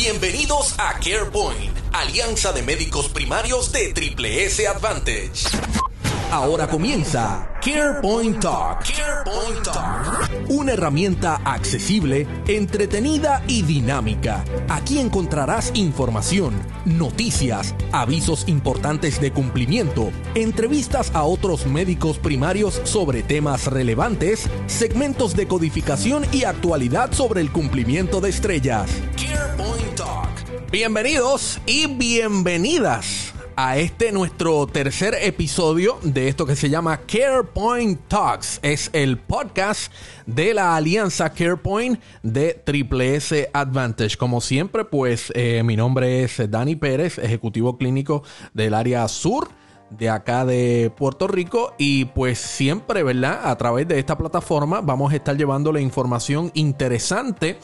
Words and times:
Bienvenidos 0.00 0.76
a 0.78 1.00
CarePoint, 1.00 1.76
Alianza 1.92 2.52
de 2.52 2.62
Médicos 2.62 3.08
Primarios 3.08 3.72
de 3.72 3.88
Triple 3.92 4.44
S 4.44 4.64
Advantage. 4.64 5.87
Ahora 6.30 6.68
comienza 6.68 7.48
CarePoint 7.62 8.38
Talk. 8.40 8.84
CarePoint 8.84 9.62
Talk. 9.64 10.50
Una 10.50 10.74
herramienta 10.74 11.36
accesible, 11.42 12.26
entretenida 12.46 13.42
y 13.48 13.62
dinámica. 13.62 14.44
Aquí 14.68 14.98
encontrarás 14.98 15.70
información, 15.74 16.54
noticias, 16.84 17.74
avisos 17.92 18.46
importantes 18.46 19.22
de 19.22 19.32
cumplimiento, 19.32 20.12
entrevistas 20.34 21.12
a 21.14 21.22
otros 21.22 21.66
médicos 21.66 22.18
primarios 22.18 22.82
sobre 22.84 23.22
temas 23.22 23.66
relevantes, 23.66 24.50
segmentos 24.66 25.34
de 25.34 25.48
codificación 25.48 26.26
y 26.30 26.44
actualidad 26.44 27.12
sobre 27.12 27.40
el 27.40 27.50
cumplimiento 27.50 28.20
de 28.20 28.28
estrellas. 28.28 28.90
CarePoint 29.16 29.94
Talk. 29.94 30.70
Bienvenidos 30.70 31.58
y 31.64 31.86
bienvenidas 31.86 33.32
a 33.60 33.76
este 33.76 34.12
nuestro 34.12 34.68
tercer 34.68 35.16
episodio 35.20 35.98
de 36.04 36.28
esto 36.28 36.46
que 36.46 36.54
se 36.54 36.70
llama 36.70 36.98
CarePoint 36.98 37.98
Talks. 38.06 38.60
Es 38.62 38.88
el 38.92 39.18
podcast 39.18 39.92
de 40.26 40.54
la 40.54 40.76
alianza 40.76 41.30
CarePoint 41.30 42.00
de 42.22 42.54
Triple 42.54 43.16
S 43.16 43.50
Advantage. 43.52 44.16
Como 44.16 44.40
siempre, 44.40 44.84
pues 44.84 45.32
eh, 45.34 45.64
mi 45.64 45.74
nombre 45.74 46.22
es 46.22 46.40
Dani 46.48 46.76
Pérez, 46.76 47.18
ejecutivo 47.18 47.76
clínico 47.76 48.22
del 48.54 48.74
área 48.74 49.08
sur 49.08 49.48
de 49.90 50.08
acá 50.08 50.44
de 50.44 50.92
Puerto 50.96 51.26
Rico 51.26 51.74
y 51.78 52.04
pues 52.04 52.38
siempre, 52.38 53.02
¿verdad? 53.02 53.40
A 53.42 53.56
través 53.58 53.88
de 53.88 53.98
esta 53.98 54.16
plataforma 54.16 54.82
vamos 54.82 55.12
a 55.12 55.16
estar 55.16 55.36
llevándole 55.36 55.80
información 55.80 56.52
interesante 56.54 57.58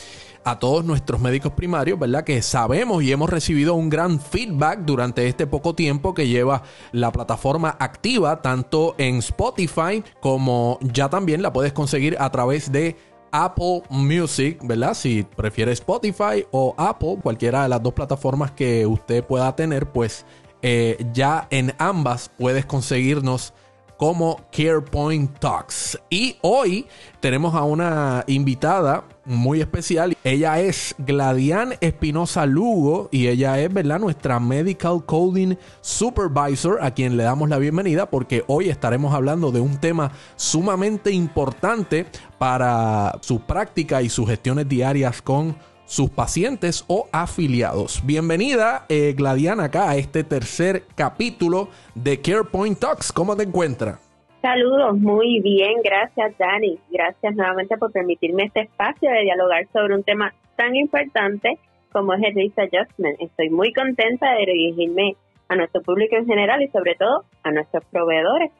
a 0.44 0.58
todos 0.58 0.84
nuestros 0.84 1.20
médicos 1.20 1.52
primarios, 1.52 1.98
¿verdad? 1.98 2.24
Que 2.24 2.42
sabemos 2.42 3.02
y 3.02 3.12
hemos 3.12 3.30
recibido 3.30 3.74
un 3.74 3.88
gran 3.88 4.20
feedback 4.20 4.80
durante 4.80 5.26
este 5.26 5.46
poco 5.46 5.74
tiempo 5.74 6.14
que 6.14 6.28
lleva 6.28 6.62
la 6.92 7.10
plataforma 7.12 7.76
activa, 7.80 8.42
tanto 8.42 8.94
en 8.98 9.16
Spotify 9.16 10.04
como 10.20 10.78
ya 10.82 11.08
también 11.08 11.42
la 11.42 11.52
puedes 11.52 11.72
conseguir 11.72 12.16
a 12.18 12.30
través 12.30 12.70
de 12.70 12.96
Apple 13.32 13.82
Music, 13.90 14.60
¿verdad? 14.62 14.94
Si 14.94 15.24
prefiere 15.24 15.72
Spotify 15.72 16.46
o 16.52 16.74
Apple, 16.78 17.18
cualquiera 17.22 17.64
de 17.64 17.68
las 17.68 17.82
dos 17.82 17.92
plataformas 17.92 18.52
que 18.52 18.86
usted 18.86 19.24
pueda 19.24 19.56
tener, 19.56 19.90
pues 19.90 20.24
eh, 20.62 21.04
ya 21.12 21.48
en 21.50 21.74
ambas 21.78 22.30
puedes 22.38 22.64
conseguirnos 22.64 23.52
como 23.96 24.40
CarePoint 24.50 25.38
Talks. 25.38 25.98
Y 26.10 26.36
hoy 26.42 26.86
tenemos 27.20 27.54
a 27.54 27.64
una 27.64 28.24
invitada 28.26 29.04
muy 29.24 29.60
especial. 29.60 30.16
Ella 30.24 30.60
es 30.60 30.94
Gladian 30.98 31.74
Espinosa 31.80 32.46
Lugo 32.46 33.08
y 33.10 33.28
ella 33.28 33.58
es, 33.58 33.72
¿verdad? 33.72 33.98
Nuestra 33.98 34.40
Medical 34.40 35.04
Coding 35.04 35.56
Supervisor 35.80 36.78
a 36.82 36.92
quien 36.92 37.16
le 37.16 37.22
damos 37.22 37.48
la 37.48 37.58
bienvenida 37.58 38.10
porque 38.10 38.44
hoy 38.46 38.68
estaremos 38.68 39.14
hablando 39.14 39.50
de 39.50 39.60
un 39.60 39.78
tema 39.78 40.12
sumamente 40.36 41.10
importante 41.10 42.06
para 42.38 43.18
su 43.22 43.40
práctica 43.40 44.02
y 44.02 44.08
sus 44.08 44.28
gestiones 44.28 44.68
diarias 44.68 45.22
con 45.22 45.56
sus 45.94 46.10
pacientes 46.10 46.84
o 46.88 47.06
afiliados. 47.12 48.04
Bienvenida, 48.04 48.84
eh, 48.88 49.14
Gladiana, 49.16 49.66
acá 49.66 49.90
a 49.90 49.96
este 49.96 50.24
tercer 50.24 50.82
capítulo 50.96 51.68
de 51.94 52.20
CarePoint 52.20 52.80
Talks. 52.80 53.12
¿Cómo 53.12 53.36
te 53.36 53.44
encuentras? 53.44 54.00
Saludos, 54.42 54.98
muy 54.98 55.38
bien, 55.40 55.74
gracias 55.84 56.36
Dani. 56.36 56.80
Gracias 56.90 57.36
nuevamente 57.36 57.76
por 57.76 57.92
permitirme 57.92 58.42
este 58.42 58.62
espacio 58.62 59.08
de 59.08 59.20
dialogar 59.20 59.68
sobre 59.72 59.94
un 59.94 60.02
tema 60.02 60.34
tan 60.56 60.74
importante 60.74 61.58
como 61.92 62.12
es 62.14 62.24
el 62.24 62.34
Risk 62.34 62.58
Adjustment. 62.58 63.20
Estoy 63.20 63.50
muy 63.50 63.72
contenta 63.72 64.32
de 64.32 64.46
dirigirme 64.46 65.14
a 65.48 65.54
nuestro 65.54 65.80
público 65.82 66.16
en 66.16 66.26
general 66.26 66.60
y 66.60 66.68
sobre 66.70 66.96
todo 66.96 67.24
a 67.44 67.52
nuestros 67.52 67.84
proveedores 67.92 68.50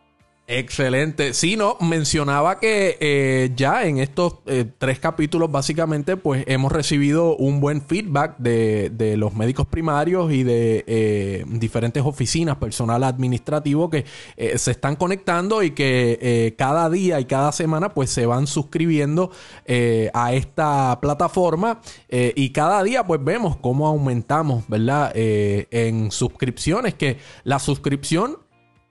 Excelente. 0.46 1.32
Sí, 1.32 1.56
no, 1.56 1.78
mencionaba 1.80 2.60
que 2.60 2.98
eh, 3.00 3.50
ya 3.56 3.86
en 3.86 3.96
estos 3.96 4.40
eh, 4.44 4.66
tres 4.76 4.98
capítulos 4.98 5.50
básicamente 5.50 6.18
pues 6.18 6.44
hemos 6.46 6.70
recibido 6.70 7.34
un 7.36 7.60
buen 7.60 7.80
feedback 7.80 8.36
de, 8.36 8.90
de 8.90 9.16
los 9.16 9.32
médicos 9.32 9.66
primarios 9.66 10.30
y 10.30 10.42
de 10.42 10.84
eh, 10.86 11.44
diferentes 11.48 12.02
oficinas, 12.04 12.56
personal 12.56 13.04
administrativo 13.04 13.88
que 13.88 14.04
se 14.56 14.70
están 14.70 14.96
conectando 14.96 15.62
y 15.62 15.70
que 15.70 16.54
cada 16.58 16.90
día 16.90 17.20
y 17.20 17.24
cada 17.24 17.50
semana 17.52 17.94
pues 17.94 18.10
se 18.10 18.26
van 18.26 18.46
suscribiendo 18.46 19.30
a 20.12 20.32
esta 20.34 20.98
plataforma 21.00 21.80
y 22.10 22.50
cada 22.50 22.82
día 22.82 23.06
pues 23.06 23.22
vemos 23.24 23.56
cómo 23.56 23.86
aumentamos, 23.86 24.64
¿verdad? 24.68 25.12
en 25.14 26.10
suscripciones, 26.10 26.94
que 26.94 27.18
la 27.44 27.58
suscripción 27.58 28.43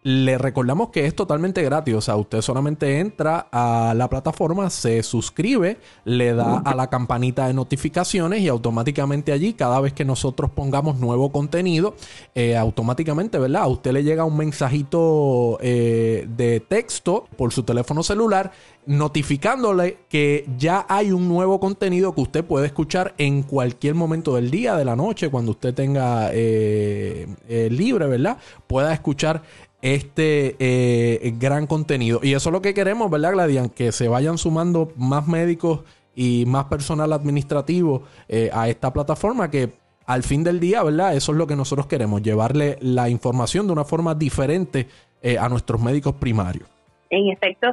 le 0.03 0.37
recordamos 0.37 0.89
que 0.89 1.05
es 1.05 1.15
totalmente 1.15 1.63
gratis, 1.63 1.95
o 1.95 2.01
sea, 2.01 2.17
usted 2.17 2.41
solamente 2.41 2.99
entra 2.99 3.47
a 3.51 3.93
la 3.95 4.09
plataforma, 4.09 4.69
se 4.69 5.01
suscribe, 5.01 5.77
le 6.03 6.33
da 6.33 6.57
a 6.57 6.75
la 6.75 6.89
campanita 6.89 7.47
de 7.47 7.53
notificaciones 7.53 8.41
y 8.41 8.49
automáticamente 8.49 9.31
allí, 9.31 9.53
cada 9.53 9.79
vez 9.79 9.93
que 9.93 10.03
nosotros 10.03 10.51
pongamos 10.51 10.99
nuevo 10.99 11.31
contenido, 11.31 11.95
eh, 12.35 12.57
automáticamente, 12.57 13.39
¿verdad? 13.39 13.63
A 13.63 13.67
usted 13.67 13.93
le 13.93 14.03
llega 14.03 14.25
un 14.25 14.35
mensajito 14.35 15.57
eh, 15.61 16.27
de 16.35 16.59
texto 16.59 17.25
por 17.37 17.53
su 17.53 17.63
teléfono 17.63 18.03
celular 18.03 18.51
notificándole 18.85 19.99
que 20.09 20.45
ya 20.57 20.85
hay 20.89 21.13
un 21.13 21.29
nuevo 21.29 21.61
contenido 21.61 22.13
que 22.13 22.19
usted 22.19 22.43
puede 22.43 22.65
escuchar 22.65 23.13
en 23.17 23.43
cualquier 23.43 23.95
momento 23.95 24.35
del 24.35 24.51
día, 24.51 24.75
de 24.75 24.83
la 24.83 24.97
noche, 24.97 25.29
cuando 25.29 25.51
usted 25.51 25.73
tenga 25.73 26.31
eh, 26.33 27.25
libre, 27.71 28.07
¿verdad? 28.07 28.37
Pueda 28.67 28.93
escuchar 28.93 29.43
este 29.83 30.55
eh, 30.59 31.33
gran 31.38 31.67
contenido. 31.67 32.21
Y 32.23 32.33
eso 32.33 32.49
es 32.49 32.53
lo 32.53 32.61
que 32.61 32.73
queremos, 32.73 33.11
¿verdad, 33.11 33.33
Gladian? 33.33 33.69
Que 33.69 33.91
se 33.91 34.07
vayan 34.07 34.38
sumando 34.38 34.94
más 34.95 35.27
médicos 35.27 35.81
y 36.16 36.45
más 36.47 36.66
personal 36.66 37.11
administrativo 37.11 38.03
eh, 38.29 38.49
a 38.53 38.69
esta 38.69 38.94
plataforma 38.94 39.51
que 39.51 39.69
al 40.05 40.23
fin 40.23 40.44
del 40.44 40.61
día, 40.61 40.83
¿verdad? 40.83 41.16
Eso 41.16 41.33
es 41.33 41.38
lo 41.38 41.47
que 41.47 41.57
nosotros 41.57 41.88
queremos, 41.88 42.21
llevarle 42.21 42.77
la 42.79 43.09
información 43.09 43.67
de 43.67 43.73
una 43.73 43.83
forma 43.83 44.16
diferente 44.16 44.88
eh, 45.21 45.38
a 45.38 45.49
nuestros 45.49 45.81
médicos 45.81 46.15
primarios. 46.15 46.69
En 47.09 47.29
efecto, 47.29 47.67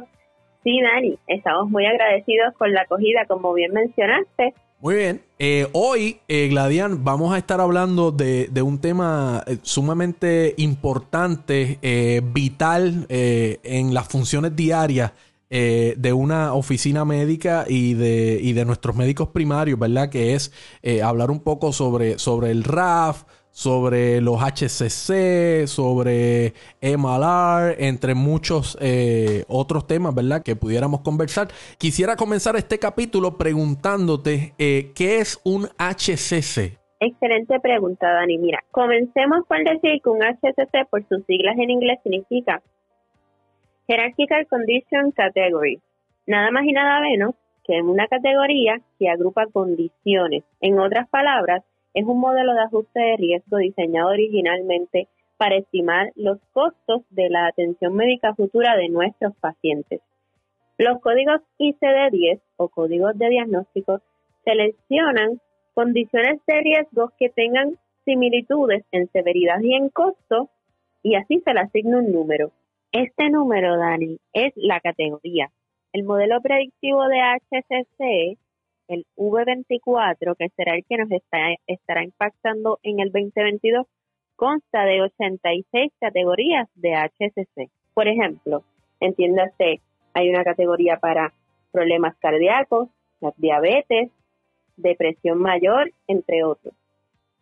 sí, 0.65 0.81
Dani, 0.81 1.17
estamos 1.27 1.69
muy 1.69 1.85
agradecidos 1.85 2.53
con 2.57 2.73
la 2.73 2.81
acogida, 2.81 3.25
como 3.25 3.53
bien 3.53 3.71
mencionaste. 3.71 4.53
Muy 4.81 4.95
bien. 4.95 5.21
Eh, 5.37 5.67
hoy, 5.73 6.21
eh, 6.27 6.47
Gladian, 6.47 7.03
vamos 7.03 7.31
a 7.35 7.37
estar 7.37 7.61
hablando 7.61 8.11
de, 8.11 8.49
un 8.63 8.79
tema 8.79 9.43
eh, 9.45 9.59
sumamente 9.61 10.55
importante, 10.57 11.77
vital 12.33 13.05
en 13.07 13.93
las 13.93 14.07
funciones 14.07 14.55
diarias 14.55 15.11
de 15.49 16.13
una 16.13 16.53
oficina 16.53 17.05
médica 17.05 17.65
y 17.67 17.93
de, 17.93 18.39
y 18.41 18.53
de 18.53 18.65
nuestros 18.65 18.95
médicos 18.95 19.27
primarios, 19.29 19.77
¿verdad? 19.77 20.09
Que 20.09 20.33
es 20.33 20.51
hablar 21.03 21.29
un 21.29 21.41
poco 21.41 21.73
sobre, 21.73 22.17
sobre 22.17 22.49
el 22.49 22.63
RAF, 22.63 23.25
sobre 23.51 24.21
los 24.21 24.41
HCC, 24.41 25.67
sobre 25.67 26.53
MLR, 26.81 27.75
entre 27.77 28.15
muchos 28.15 28.77
eh, 28.81 29.43
otros 29.47 29.85
temas, 29.85 30.15
¿verdad? 30.15 30.41
Que 30.41 30.55
pudiéramos 30.55 31.01
conversar. 31.01 31.49
Quisiera 31.77 32.15
comenzar 32.15 32.55
este 32.55 32.79
capítulo 32.79 33.37
preguntándote 33.37 34.53
eh, 34.57 34.91
qué 34.95 35.19
es 35.19 35.39
un 35.43 35.65
HCC. 35.77 36.79
Excelente 36.99 37.59
pregunta, 37.59 38.11
Dani. 38.11 38.37
Mira, 38.37 38.63
comencemos 38.71 39.45
por 39.47 39.57
decir 39.63 40.01
que 40.03 40.09
un 40.09 40.21
HCC, 40.21 40.87
por 40.89 41.03
sus 41.07 41.25
siglas 41.25 41.57
en 41.57 41.71
inglés, 41.71 41.99
significa 42.03 42.61
Hierarchical 43.87 44.47
Condition 44.47 45.11
Category. 45.11 45.81
Nada 46.27 46.51
más 46.51 46.63
y 46.65 46.71
nada 46.71 47.01
menos 47.01 47.35
que 47.65 47.81
una 47.81 48.07
categoría 48.07 48.79
que 48.99 49.09
agrupa 49.09 49.47
condiciones. 49.47 50.43
En 50.61 50.79
otras 50.79 51.09
palabras, 51.09 51.63
es 51.93 52.05
un 52.05 52.19
modelo 52.19 52.53
de 52.53 52.61
ajuste 52.61 52.99
de 52.99 53.17
riesgo 53.17 53.57
diseñado 53.57 54.09
originalmente 54.09 55.07
para 55.37 55.57
estimar 55.57 56.11
los 56.15 56.39
costos 56.53 57.01
de 57.09 57.29
la 57.29 57.47
atención 57.47 57.95
médica 57.95 58.35
futura 58.35 58.75
de 58.77 58.89
nuestros 58.89 59.35
pacientes. 59.37 60.01
Los 60.77 60.99
códigos 61.01 61.41
ICD-10 61.59 62.41
o 62.57 62.69
códigos 62.69 63.17
de 63.17 63.29
diagnóstico 63.29 64.01
seleccionan 64.43 65.39
condiciones 65.73 66.39
de 66.47 66.61
riesgo 66.61 67.11
que 67.17 67.29
tengan 67.29 67.77
similitudes 68.05 68.83
en 68.91 69.07
severidad 69.11 69.59
y 69.61 69.75
en 69.75 69.89
costo 69.89 70.49
y 71.03 71.15
así 71.15 71.41
se 71.43 71.53
le 71.53 71.61
asigna 71.61 71.99
un 71.99 72.11
número. 72.11 72.51
Este 72.91 73.29
número, 73.29 73.77
Dani, 73.77 74.17
es 74.33 74.53
la 74.55 74.79
categoría. 74.79 75.49
El 75.93 76.03
modelo 76.03 76.41
predictivo 76.41 77.07
de 77.07 77.19
HCC 77.19 78.37
el 78.91 79.05
V24, 79.15 80.35
que 80.37 80.49
será 80.55 80.75
el 80.75 80.83
que 80.85 80.97
nos 80.97 81.09
estará 81.67 82.03
impactando 82.03 82.79
en 82.83 82.99
el 82.99 83.11
2022, 83.11 83.87
consta 84.35 84.83
de 84.83 85.01
86 85.01 85.91
categorías 85.99 86.67
de 86.75 86.95
HCC. 86.95 87.69
Por 87.93 88.07
ejemplo, 88.07 88.63
entiéndase, 88.99 89.81
hay 90.13 90.29
una 90.29 90.43
categoría 90.43 90.97
para 90.97 91.33
problemas 91.71 92.15
cardíacos, 92.17 92.89
diabetes, 93.37 94.09
depresión 94.75 95.39
mayor, 95.39 95.91
entre 96.07 96.43
otros. 96.43 96.73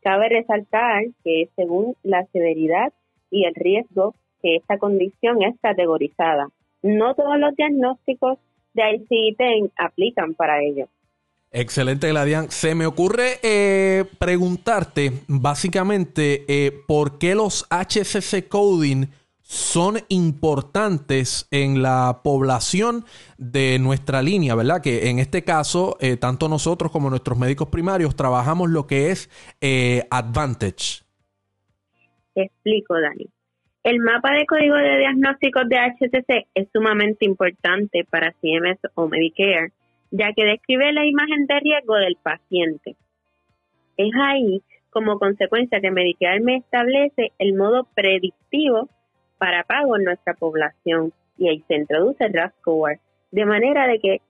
Cabe 0.02 0.30
resaltar 0.30 1.06
que 1.24 1.50
según 1.56 1.96
la 2.04 2.26
severidad 2.28 2.94
y 3.32 3.46
el 3.46 3.56
riesgo 3.56 4.14
que 4.42 4.56
esta 4.58 4.78
condición 4.78 5.42
es 5.42 5.60
categorizada, 5.62 6.50
no 6.82 7.16
todos 7.16 7.38
los 7.40 7.56
diagnósticos 7.56 8.38
de 8.74 8.84
ICD-10 8.84 9.72
aplican 9.78 10.36
para 10.36 10.62
ello. 10.62 10.88
Excelente, 11.52 12.10
Gladian. 12.10 12.52
Se 12.52 12.76
me 12.76 12.86
ocurre 12.86 13.40
eh, 13.42 14.06
preguntarte 14.20 15.12
básicamente 15.28 16.46
eh, 16.48 16.72
por 16.88 17.18
qué 17.18 17.34
los 17.34 17.68
HCC 17.72 18.48
coding 18.48 19.08
son 19.42 19.98
importantes 20.10 21.48
en 21.50 21.82
la 21.82 22.20
población 22.24 23.04
de 23.40 23.80
nuestra 23.80 24.22
línea, 24.22 24.54
¿verdad? 24.54 24.80
Que 24.80 25.10
en 25.10 25.18
este 25.18 25.44
caso, 25.44 25.98
eh, 26.00 26.18
tanto 26.18 26.48
nosotros 26.50 26.92
como 26.92 27.10
nuestros 27.10 27.36
médicos 27.36 27.70
primarios 27.70 28.16
trabajamos 28.16 28.70
lo 28.70 28.86
que 28.86 29.10
es 29.10 29.28
Advantage. 30.12 31.02
Te 32.36 32.44
explico, 32.44 32.94
Dani. 33.02 33.28
El 33.82 34.00
mapa 34.02 34.34
de 34.34 34.46
código 34.46 34.76
de 34.76 35.00
diagnósticos 35.00 35.64
de 35.68 35.78
HCC 35.78 36.48
es 36.54 36.68
sumamente 36.72 37.26
importante 37.26 38.06
para 38.08 38.34
CMS 38.34 38.80
o 38.94 39.08
Medicare 39.08 39.72
ya 40.12 40.34
que 40.34 40.46
describe 40.46 40.92
la 40.94 41.06
imagen 41.06 41.46
de 41.46 41.60
riesgo 41.60 41.96
del 41.96 42.16
paciente. 42.16 42.96
Es 43.98 44.12
ahí, 44.22 44.62
como 44.90 45.20
consecuencia, 45.20 45.82
que 45.82 45.92
Medicare 45.92 46.40
me 46.40 46.58
establece 46.58 47.32
el 47.38 47.54
modo 47.54 47.88
predictivo 47.94 48.90
para 49.38 49.64
pago 49.64 49.98
en 49.98 50.06
nuestra 50.06 50.34
población 50.34 51.14
y 51.38 51.50
ahí 51.50 51.64
se 51.68 51.76
introduce 51.76 52.26
el 52.26 52.34
RAS 52.34 52.54
score, 52.60 53.00
de 53.32 53.46
manera 53.46 53.88
de 53.88 54.00
que 54.00 54.22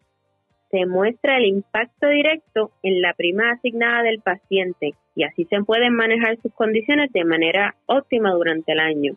se 0.69 0.85
muestra 0.85 1.37
el 1.37 1.45
impacto 1.45 2.07
directo 2.09 2.71
en 2.83 3.01
la 3.01 3.13
prima 3.13 3.51
asignada 3.51 4.03
del 4.03 4.21
paciente 4.21 4.93
y 5.15 5.23
así 5.23 5.45
se 5.45 5.63
pueden 5.63 5.93
manejar 5.95 6.37
sus 6.41 6.53
condiciones 6.53 7.11
de 7.11 7.25
manera 7.25 7.75
óptima 7.87 8.31
durante 8.31 8.71
el 8.73 8.79
año. 8.79 9.15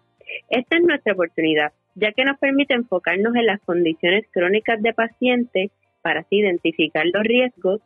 Esta 0.48 0.76
es 0.76 0.82
nuestra 0.82 1.12
oportunidad, 1.12 1.72
ya 1.94 2.12
que 2.12 2.24
nos 2.24 2.38
permite 2.38 2.74
enfocarnos 2.74 3.34
en 3.36 3.46
las 3.46 3.60
condiciones 3.60 4.24
crónicas 4.32 4.80
de 4.80 4.94
pacientes 4.94 5.70
para 6.02 6.20
así 6.20 6.36
identificar 6.36 7.04
los 7.12 7.22
riesgos. 7.22 7.80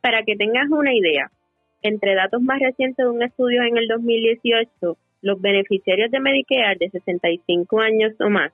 Para 0.00 0.22
que 0.22 0.36
tengas 0.36 0.68
una 0.70 0.94
idea, 0.94 1.30
entre 1.82 2.14
datos 2.14 2.40
más 2.42 2.60
recientes 2.60 3.04
de 3.04 3.10
un 3.10 3.22
estudio 3.22 3.62
en 3.62 3.76
el 3.76 3.88
2018, 3.88 4.96
los 5.22 5.40
beneficiarios 5.40 6.10
de 6.10 6.20
Medicare 6.20 6.76
de 6.78 6.90
65 6.90 7.80
años 7.80 8.12
o 8.20 8.28
más, 8.28 8.52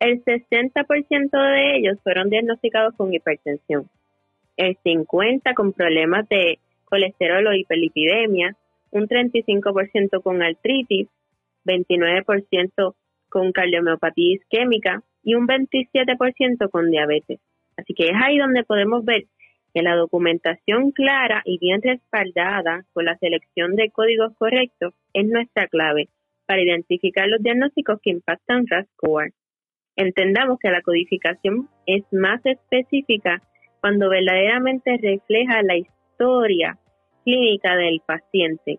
el 0.00 0.22
60% 0.24 1.30
de 1.30 1.76
ellos 1.76 1.98
fueron 2.02 2.28
diagnosticados 2.28 2.94
con 2.96 3.12
hipertensión, 3.12 3.88
el 4.56 4.76
50% 4.78 5.54
con 5.54 5.72
problemas 5.72 6.28
de 6.28 6.58
colesterol 6.84 7.46
o 7.46 7.54
hiperlipidemia, 7.54 8.56
un 8.90 9.08
35% 9.08 10.22
con 10.22 10.42
artritis, 10.42 11.08
29% 11.64 12.94
con 13.28 13.52
cardiomiopatía 13.52 14.34
isquémica 14.34 15.02
y 15.22 15.34
un 15.34 15.46
27% 15.46 16.70
con 16.70 16.90
diabetes. 16.90 17.40
Así 17.76 17.94
que 17.94 18.08
es 18.08 18.16
ahí 18.22 18.38
donde 18.38 18.64
podemos 18.64 19.04
ver 19.04 19.24
que 19.72 19.82
la 19.82 19.96
documentación 19.96 20.92
clara 20.92 21.42
y 21.44 21.58
bien 21.58 21.82
respaldada 21.82 22.84
con 22.92 23.04
la 23.04 23.16
selección 23.18 23.74
de 23.74 23.90
códigos 23.90 24.32
correctos 24.38 24.94
es 25.12 25.26
nuestra 25.26 25.66
clave 25.66 26.08
para 26.46 26.62
identificar 26.62 27.28
los 27.28 27.42
diagnósticos 27.42 28.00
que 28.00 28.10
impactan 28.10 28.66
RAS-Score. 28.66 29.32
Entendamos 29.96 30.58
que 30.60 30.70
la 30.70 30.82
codificación 30.82 31.68
es 31.86 32.04
más 32.12 32.40
específica 32.44 33.42
cuando 33.80 34.08
verdaderamente 34.08 34.96
refleja 34.96 35.62
la 35.62 35.76
historia 35.76 36.78
clínica 37.24 37.76
del 37.76 38.00
paciente 38.06 38.78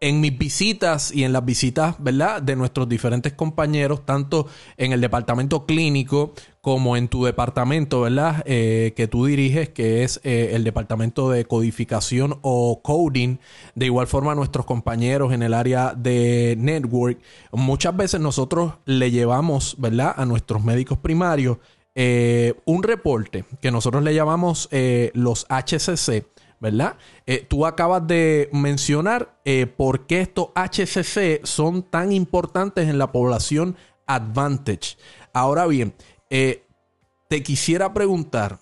en 0.00 0.20
mis 0.20 0.36
visitas 0.36 1.12
y 1.12 1.24
en 1.24 1.32
las 1.32 1.44
visitas, 1.44 1.96
¿verdad? 1.98 2.42
De 2.42 2.54
nuestros 2.54 2.88
diferentes 2.88 3.32
compañeros, 3.32 4.04
tanto 4.04 4.46
en 4.76 4.92
el 4.92 5.00
departamento 5.00 5.64
clínico 5.64 6.34
como 6.60 6.96
en 6.96 7.08
tu 7.08 7.24
departamento, 7.24 8.02
¿verdad? 8.02 8.42
Eh, 8.44 8.92
que 8.96 9.08
tú 9.08 9.26
diriges, 9.26 9.70
que 9.70 10.04
es 10.04 10.20
eh, 10.24 10.50
el 10.52 10.64
departamento 10.64 11.30
de 11.30 11.44
codificación 11.44 12.38
o 12.42 12.82
coding. 12.82 13.38
De 13.74 13.86
igual 13.86 14.06
forma, 14.06 14.34
nuestros 14.34 14.66
compañeros 14.66 15.32
en 15.32 15.42
el 15.42 15.54
área 15.54 15.94
de 15.94 16.56
network. 16.58 17.18
Muchas 17.52 17.96
veces 17.96 18.20
nosotros 18.20 18.74
le 18.84 19.10
llevamos, 19.10 19.76
¿verdad? 19.78 20.12
A 20.16 20.26
nuestros 20.26 20.62
médicos 20.62 20.98
primarios 20.98 21.58
eh, 21.94 22.54
un 22.66 22.82
reporte 22.82 23.46
que 23.62 23.70
nosotros 23.70 24.02
le 24.02 24.14
llamamos 24.14 24.68
los 25.14 25.46
HCC 25.48 26.26
¿verdad? 26.60 26.96
Eh, 27.26 27.44
tú 27.48 27.66
acabas 27.66 28.06
de 28.06 28.48
mencionar 28.52 29.38
eh, 29.44 29.66
por 29.66 30.06
qué 30.06 30.20
estos 30.20 30.48
HCC 30.54 31.44
son 31.44 31.82
tan 31.82 32.12
importantes 32.12 32.88
en 32.88 32.98
la 32.98 33.12
población 33.12 33.76
Advantage. 34.06 34.96
Ahora 35.32 35.66
bien, 35.66 35.94
eh, 36.30 36.64
te 37.28 37.42
quisiera 37.42 37.92
preguntar, 37.92 38.60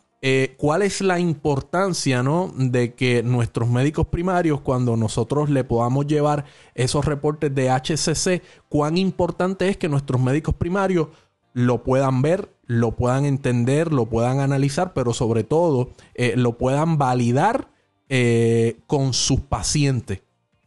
¿cuál 0.56 0.80
es 0.80 1.02
la 1.02 1.20
importancia 1.20 2.22
¿no? 2.22 2.50
de 2.56 2.94
que 2.94 3.22
nuestros 3.22 3.68
médicos 3.68 4.06
primarios, 4.06 4.62
cuando 4.62 4.96
nosotros 4.96 5.50
le 5.50 5.64
podamos 5.64 6.06
llevar 6.06 6.46
esos 6.74 7.04
reportes 7.04 7.54
de 7.54 7.68
HCC, 7.68 8.42
cuán 8.70 8.96
importante 8.96 9.68
es 9.68 9.76
que 9.76 9.90
nuestros 9.90 10.22
médicos 10.22 10.54
primarios 10.54 11.08
lo 11.52 11.82
puedan 11.82 12.22
ver, 12.22 12.48
lo 12.64 12.92
puedan 12.92 13.26
entender, 13.26 13.92
lo 13.92 14.06
puedan 14.06 14.40
analizar, 14.40 14.94
pero 14.94 15.12
sobre 15.12 15.44
todo 15.44 15.90
lo 16.36 16.56
puedan 16.56 16.96
validar 16.96 17.68
eh, 18.08 18.76
con 18.86 19.12
sus 19.12 19.40
pacientes? 19.40 20.22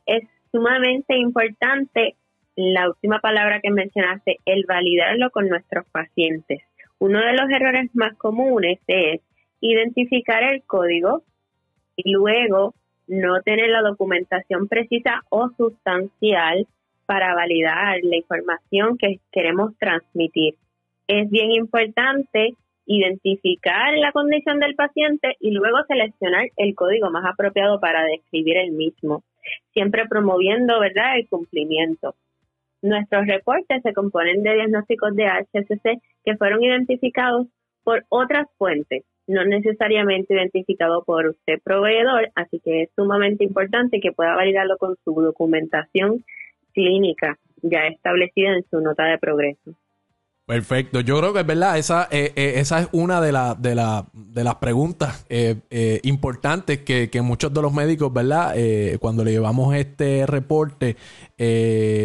Es 0.06 0.24
sumamente 0.52 1.16
importante 1.18 2.16
la 2.56 2.90
última 2.90 3.20
palabra 3.20 3.60
que 3.62 3.70
mencionaste, 3.70 4.38
el 4.46 4.66
validarlo 4.68 5.30
con 5.30 5.48
nuestros 5.48 5.86
pacientes. 5.90 6.62
Uno 7.00 7.20
de 7.20 7.34
los 7.34 7.50
errores 7.50 7.92
más 7.94 8.18
comunes 8.18 8.80
es 8.88 9.22
identificar 9.62 10.44
el 10.44 10.64
código 10.64 11.24
y 11.96 12.12
luego 12.12 12.74
no 13.08 13.42
tener 13.42 13.70
la 13.70 13.82
documentación 13.82 14.68
precisa 14.68 15.22
o 15.30 15.50
sustancial 15.56 16.68
para 17.06 17.36
validar 17.36 18.00
la 18.04 18.18
información 18.18 18.98
que 18.98 19.20
queremos 19.32 19.78
transmitir. 19.78 20.56
Es 21.08 21.30
bien 21.30 21.52
importante 21.52 22.56
identificar 22.88 23.94
la 23.98 24.12
condición 24.12 24.60
del 24.60 24.76
paciente 24.76 25.36
y 25.40 25.52
luego 25.52 25.78
seleccionar 25.88 26.48
el 26.56 26.74
código 26.74 27.12
más 27.12 27.26
apropiado 27.26 27.80
para 27.80 28.04
describir 28.06 28.58
el 28.58 28.72
mismo, 28.72 29.24
siempre 29.74 30.08
promoviendo 30.08 30.80
¿verdad? 30.80 31.18
el 31.18 31.28
cumplimiento. 31.28 32.16
Nuestros 32.82 33.28
reportes 33.28 33.82
se 33.84 33.94
componen 33.94 34.44
de 34.44 34.54
diagnósticos 34.54 35.16
de 35.16 35.26
HSC 35.26 36.02
que 36.24 36.38
fueron 36.38 36.64
identificados 36.64 37.48
por 37.84 38.06
otras 38.10 38.48
fuentes, 38.58 39.04
no 39.28 39.44
necesariamente 39.44 40.34
identificados 40.34 41.04
por 41.06 41.28
usted 41.28 41.60
proveedor, 41.64 42.30
así 42.36 42.60
que 42.60 42.84
es 42.84 42.90
sumamente 42.96 43.44
importante 43.44 44.00
que 44.00 44.12
pueda 44.14 44.36
validarlo 44.36 44.78
con 44.78 44.96
su 45.04 45.14
documentación 45.22 46.24
clínica 46.74 47.38
ya 47.62 47.88
establecida 47.88 48.54
en 48.54 48.64
su 48.70 48.80
nota 48.80 49.06
de 49.06 49.18
progreso. 49.18 49.74
Perfecto, 50.48 51.02
yo 51.02 51.20
creo 51.20 51.34
que 51.34 51.42
es 51.42 51.46
verdad, 51.46 51.78
esa, 51.78 52.08
eh, 52.10 52.32
eh, 52.38 52.54
esa 52.56 52.80
es 52.80 52.88
una 52.94 53.20
de, 53.20 53.34
de, 53.60 54.04
de 54.14 54.44
las 54.46 54.56
preguntas 54.56 55.26
eh, 55.28 56.00
importantes 56.04 56.84
que, 56.84 57.22
muchos 57.22 57.54
de 57.54 57.62
los 57.62 57.74
médicos, 57.74 58.14
¿verdad? 58.14 58.56
cuando 59.02 59.26
le 59.26 59.32
llevamos 59.32 59.76
este 59.76 60.26
reporte, 60.26 60.96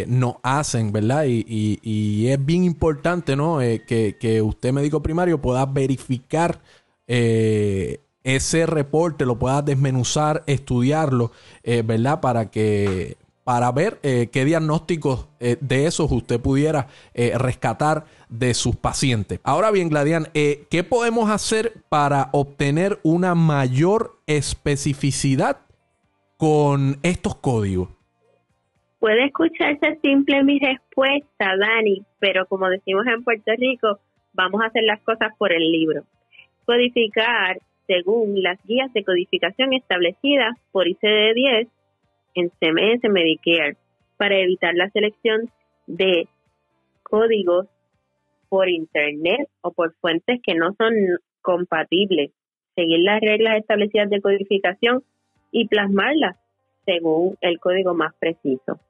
nos 0.09 0.35
hacen, 0.43 0.91
¿verdad? 0.91 1.27
Y, 1.29 1.79
y, 1.83 2.27
es 2.31 2.45
bien 2.45 2.65
importante, 2.65 3.37
¿no? 3.37 3.61
que, 3.61 4.17
que 4.19 4.43
usted, 4.43 4.73
médico 4.73 5.01
primario, 5.01 5.41
pueda 5.41 5.65
verificar 5.65 6.61
ese 7.07 8.67
reporte, 8.67 9.25
lo 9.25 9.39
pueda 9.39 9.63
desmenuzar, 9.63 10.43
estudiarlo, 10.49 11.31
¿verdad? 11.63 12.21
Para 12.21 12.51
que 12.51 13.19
para 13.45 13.73
ver 13.73 13.99
eh, 14.03 14.29
qué 14.33 14.45
diagnósticos 14.45 15.29
eh, 15.41 15.57
de 15.61 15.87
esos 15.87 16.11
usted 16.13 16.41
pudiera 16.41 16.87
eh, 17.15 17.33
rescatar 17.37 18.05
de 18.29 18.55
sus 18.55 18.77
pacientes. 18.77 19.41
Ahora 19.43 19.71
bien, 19.71 19.89
Gladian, 19.89 20.27
¿qué 20.33 20.85
podemos 20.89 21.31
hacer 21.31 21.73
para 21.89 22.29
obtener 22.33 22.99
una 23.03 23.35
mayor 23.35 24.13
especificidad 24.27 25.59
con 26.37 26.97
estos 27.03 27.35
códigos? 27.37 27.89
Puede 29.01 29.27
escucharse 29.27 29.99
simple 30.01 30.45
mi 30.45 30.61
respuesta, 30.61 31.57
Dani, 31.59 32.03
pero 32.21 32.47
como 32.47 32.69
decimos 32.69 33.05
en 33.07 33.25
Puerto 33.25 33.53
Rico, 33.59 33.99
vamos 34.33 34.63
a 34.63 34.67
hacer 34.67 34.85
las 34.85 35.01
cosas 35.01 35.33
por 35.37 35.53
el 35.53 35.71
libro. 35.71 36.05
Codificar 36.65 37.59
según 37.87 38.43
las 38.43 38.59
guías 38.65 38.93
de 38.93 39.05
codificación 39.05 39.73
establecidas 39.73 40.57
por 40.71 40.87
ICD-10 40.87 41.69
en 42.35 42.51
CMS 42.51 43.11
Medicare 43.11 43.77
para 44.17 44.39
evitar 44.39 44.75
la 44.75 44.91
selección 44.91 45.51
de 45.87 46.29
códigos 47.03 47.67
por 48.49 48.69
internet 48.69 49.49
o 49.63 49.73
por 49.73 49.95
fuentes 49.95 50.41
que 50.43 50.55
no 50.55 50.75
son 50.79 50.93
compatibles, 51.41 52.31
seguir 52.75 53.01
las 53.01 53.21
reglas 53.21 53.59
establecidas 53.59 54.11
de 54.11 54.21
codificación 54.21 55.03
y 55.51 55.69
plasmarlas. 55.69 56.37
según 56.85 57.37
el 57.41 57.61
código 57.61 57.95
más 57.95 58.13
preciso. 58.19 58.81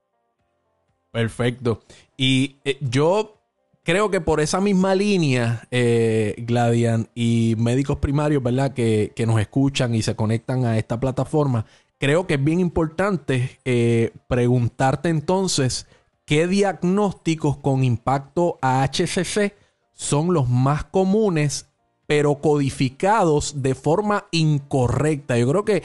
Perfecto. 1.10 1.82
Y 2.16 2.56
eh, 2.64 2.78
yo 2.80 3.42
creo 3.82 4.10
que 4.10 4.20
por 4.20 4.40
esa 4.40 4.60
misma 4.60 4.94
línea, 4.94 5.62
eh, 5.70 6.34
Gladian 6.38 7.08
y 7.14 7.54
médicos 7.58 7.98
primarios, 7.98 8.42
¿verdad? 8.42 8.72
Que, 8.72 9.12
nos 9.26 9.40
escuchan 9.40 9.94
y 9.94 10.02
se 10.02 10.16
conectan 10.16 10.64
a 10.64 10.78
esta 10.78 10.98
plataforma, 10.98 11.66
creo 12.02 12.26
que 12.26 12.34
es 12.34 12.42
bien 12.42 12.58
importante 12.58 13.60
eh, 13.64 14.10
preguntarte 14.26 15.08
entonces 15.08 15.86
qué 16.24 16.48
diagnósticos 16.48 17.58
con 17.58 17.84
impacto 17.84 18.58
a 18.60 18.82
HCC 18.82 19.54
son 19.92 20.34
los 20.34 20.48
más 20.48 20.82
comunes 20.82 21.68
pero 22.08 22.40
codificados 22.40 23.62
de 23.62 23.76
forma 23.76 24.26
incorrecta. 24.32 25.38
Yo 25.38 25.48
creo 25.48 25.64
que 25.64 25.84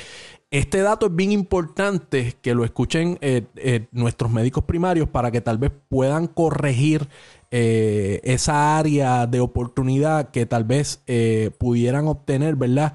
este 0.49 0.81
dato 0.81 1.05
es 1.05 1.15
bien 1.15 1.31
importante 1.31 2.35
que 2.41 2.55
lo 2.55 2.65
escuchen 2.65 3.19
eh, 3.21 3.43
eh, 3.55 3.85
nuestros 3.91 4.31
médicos 4.31 4.63
primarios 4.63 5.07
para 5.07 5.29
que 5.29 5.41
tal 5.41 5.59
vez 5.59 5.71
puedan 5.87 6.25
corregir 6.25 7.07
eh, 7.51 8.19
esa 8.23 8.77
área 8.77 9.25
de 9.27 9.39
oportunidad 9.39 10.31
que 10.31 10.45
tal 10.45 10.63
vez 10.63 11.03
pudieran 11.59 12.07
obtener, 12.07 12.55
¿verdad? 12.55 12.93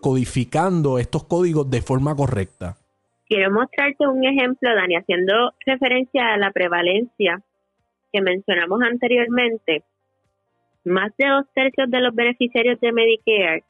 codificando 0.00 0.98
estos 0.98 1.24
códigos 1.24 1.70
de 1.70 1.82
forma 1.82 2.14
correcta. 2.14 2.76
Quiero 3.28 3.52
mostrarte 3.52 4.08
un 4.08 4.24
ejemplo, 4.24 4.74
Dani, 4.74 4.96
haciendo 4.96 5.54
referencia 5.64 6.34
a 6.34 6.36
la 6.36 6.50
prevalencia 6.50 7.40
que 8.12 8.20
mencionamos 8.20 8.82
anteriormente. 8.82 9.84
Más 10.84 11.16
de 11.16 11.28
dos 11.28 11.46
tercios 11.54 11.90
de 11.90 12.00
los 12.00 12.14
beneficiarios 12.14 12.80
de 12.80 12.92
Medicare 12.92 13.62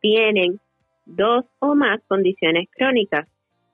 tienen 0.00 0.60
dos 1.06 1.44
o 1.58 1.74
más 1.74 2.00
condiciones 2.06 2.68
crónicas, 2.70 3.26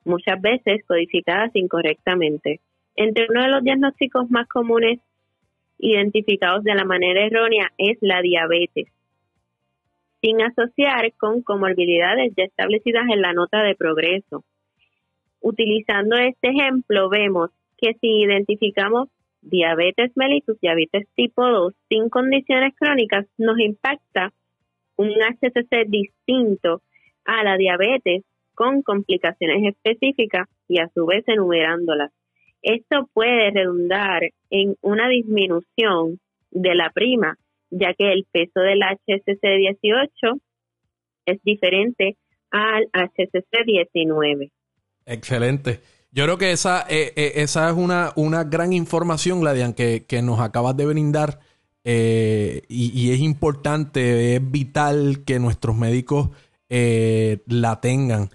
muchas 0.05 0.41
veces 0.41 0.83
codificadas 0.87 1.51
incorrectamente. 1.55 2.61
Entre 2.95 3.27
uno 3.29 3.43
de 3.43 3.49
los 3.49 3.63
diagnósticos 3.63 4.31
más 4.31 4.49
comunes 4.49 5.01
identificados 5.79 6.65
de 6.65 6.75
la 6.75 6.85
manera 6.85 7.25
errónea 7.25 7.73
es 7.79 7.99
la 8.01 8.23
diabetes, 8.23 8.89
sin 10.21 10.43
asociar 10.43 11.13
con 11.19 11.43
comorbilidades 11.43 12.33
ya 12.37 12.45
establecidas 12.45 13.05
en 13.13 13.23
la 13.23 13.33
nota 13.33 13.63
de 13.63 13.75
progreso. 13.75 14.45
Utilizando 15.41 16.17
este 16.17 16.49
ejemplo, 16.49 17.09
vemos 17.09 17.51
que 17.77 17.95
si 18.01 18.23
identificamos 18.23 19.09
diabetes 19.43 20.11
mellitus, 20.17 20.59
diabetes 20.61 21.07
tipo 21.15 21.47
2, 21.47 21.75
sin 21.89 22.09
condiciones 22.09 22.75
crónicas, 22.77 23.27
nos 23.39 23.59
impacta 23.59 24.33
un 24.97 25.11
HCC 25.11 25.87
distinto 25.87 26.83
a 27.25 27.45
la 27.45 27.57
diabetes 27.57 28.25
con 28.55 28.83
complicaciones 28.83 29.63
específicas 29.65 30.49
y 30.67 30.81
a 30.81 30.89
su 30.89 31.07
vez 31.07 31.23
enumerándolas. 31.29 32.11
Esto 32.67 33.09
puede 33.15 33.53
redundar 33.53 34.23
en 34.51 34.75
una 34.81 35.09
disminución 35.09 36.19
de 36.51 36.75
la 36.75 36.91
prima, 36.91 37.39
ya 37.71 37.95
que 37.95 38.13
el 38.13 38.27
peso 38.33 38.59
del 38.59 38.81
HCC 38.83 39.41
18 39.41 40.41
es 41.27 41.41
diferente 41.45 42.17
al 42.51 42.89
HCC 42.93 43.65
19. 43.65 44.51
Excelente. 45.07 45.79
Yo 46.11 46.25
creo 46.25 46.39
que 46.39 46.51
esa, 46.51 46.85
eh, 46.89 47.13
eh, 47.15 47.35
esa 47.37 47.71
es 47.71 47.77
una, 47.77 48.13
una 48.17 48.43
gran 48.43 48.73
información, 48.73 49.43
Gladian, 49.43 49.73
que, 49.73 50.05
que 50.05 50.21
nos 50.21 50.41
acabas 50.41 50.77
de 50.77 50.87
brindar. 50.87 51.39
Eh, 51.85 52.63
y, 52.69 52.91
y, 53.01 53.13
es 53.13 53.21
importante, 53.21 54.35
es 54.35 54.51
vital 54.51 55.23
que 55.25 55.39
nuestros 55.39 55.77
médicos 55.77 56.31
eh, 56.69 57.39
la 57.47 57.81
tengan. 57.81 58.31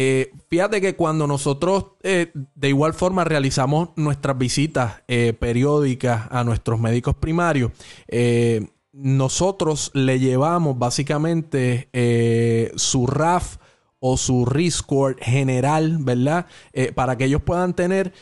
Eh, 0.00 0.30
fíjate 0.48 0.80
que 0.80 0.94
cuando 0.94 1.26
nosotros 1.26 1.86
eh, 2.04 2.30
de 2.54 2.68
igual 2.68 2.94
forma 2.94 3.24
realizamos 3.24 3.88
nuestras 3.96 4.38
visitas 4.38 5.02
periódicas 5.40 6.28
a 6.30 6.44
nuestros 6.44 6.78
médicos 6.78 7.16
primarios, 7.16 7.72
nosotros 8.92 9.90
le 9.94 10.20
llevamos 10.20 10.78
básicamente 10.78 11.88
su 12.76 13.08
RAF 13.08 13.56
o 13.98 14.16
su 14.16 14.46
risk 14.46 14.84
score 14.84 15.16
general, 15.20 15.98
¿verdad? 16.00 16.46
para 16.94 17.16
que 17.16 17.24
ellos 17.24 17.42
puedan 17.42 17.74
tener 17.74 18.12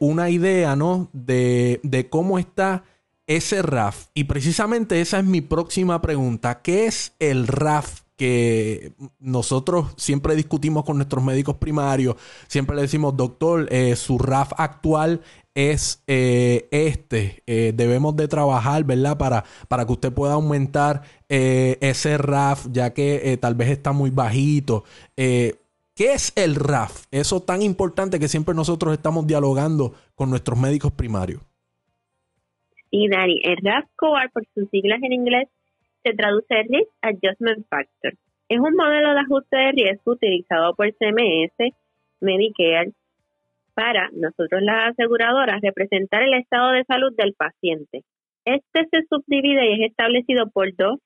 una 0.00 0.30
idea, 0.30 0.74
¿no? 0.74 1.10
De, 1.12 1.78
de 1.84 2.08
cómo 2.08 2.40
está 2.40 2.82
ese 3.28 3.62
RAF. 3.62 4.06
Y 4.14 4.24
precisamente 4.24 5.00
esa 5.00 5.20
es 5.20 5.24
mi 5.24 5.40
próxima 5.40 6.02
pregunta. 6.02 6.62
¿Qué 6.62 6.86
es 6.86 7.14
el 7.20 7.46
RAF 7.46 8.00
que 8.20 8.92
nosotros 9.18 9.94
siempre 9.96 10.36
discutimos 10.36 10.84
con 10.84 10.98
nuestros 10.98 11.24
médicos 11.24 11.56
primarios, 11.56 12.16
siempre 12.48 12.76
le 12.76 12.82
decimos, 12.82 13.16
doctor, 13.16 13.66
eh, 13.72 13.96
su 13.96 14.18
RAF 14.18 14.52
actual 14.58 15.22
es 15.54 16.04
eh, 16.06 16.68
este, 16.70 17.42
eh, 17.46 17.72
debemos 17.74 18.14
de 18.16 18.28
trabajar, 18.28 18.84
¿verdad? 18.84 19.16
Para, 19.16 19.44
para 19.68 19.86
que 19.86 19.92
usted 19.92 20.12
pueda 20.12 20.34
aumentar 20.34 21.00
ese 21.30 22.18
RAF, 22.18 22.66
ya 22.70 22.92
que 22.92 23.38
tal 23.40 23.54
vez 23.54 23.70
está 23.70 23.92
muy 23.92 24.10
bajito. 24.10 24.84
¿Qué 25.16 25.56
es 25.96 26.34
el 26.36 26.56
RAF? 26.56 27.06
Eso 27.10 27.40
tan 27.40 27.62
importante 27.62 28.18
que 28.18 28.28
siempre 28.28 28.54
nosotros 28.54 28.92
estamos 28.92 29.26
dialogando 29.26 29.94
con 30.14 30.28
nuestros 30.28 30.58
médicos 30.58 30.92
primarios. 30.92 31.40
Y 32.90 33.08
Dani, 33.08 33.40
el 33.44 33.56
RAF 33.62 33.86
Core, 33.96 34.28
por 34.28 34.44
sus 34.54 34.68
siglas 34.68 35.00
en 35.02 35.12
inglés, 35.14 35.48
se 36.02 36.14
traduce 36.14 36.62
Risk 36.68 36.90
Adjustment 37.02 37.66
Factor. 37.68 38.14
Es 38.48 38.58
un 38.58 38.74
modelo 38.74 39.12
de 39.12 39.20
ajuste 39.20 39.56
de 39.56 39.72
riesgo 39.72 40.12
utilizado 40.12 40.74
por 40.74 40.92
CMS, 40.92 41.74
Medicare, 42.20 42.92
para 43.74 44.10
nosotros 44.12 44.60
las 44.62 44.90
aseguradoras 44.90 45.60
representar 45.62 46.22
el 46.22 46.34
estado 46.34 46.72
de 46.72 46.84
salud 46.84 47.14
del 47.16 47.34
paciente. 47.34 48.02
Este 48.44 48.86
se 48.90 49.02
subdivide 49.08 49.70
y 49.70 49.72
es 49.74 49.90
establecido 49.90 50.50
por 50.50 50.74
dos 50.74 50.98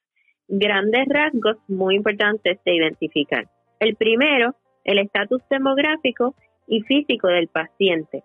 grandes 0.48 1.06
rasgos 1.08 1.56
muy 1.68 1.96
importantes 1.96 2.58
de 2.64 2.74
identificar. 2.74 3.46
El 3.80 3.96
primero, 3.96 4.54
el 4.84 4.98
estatus 4.98 5.42
demográfico 5.50 6.34
y 6.66 6.82
físico 6.82 7.28
del 7.28 7.48
paciente. 7.48 8.22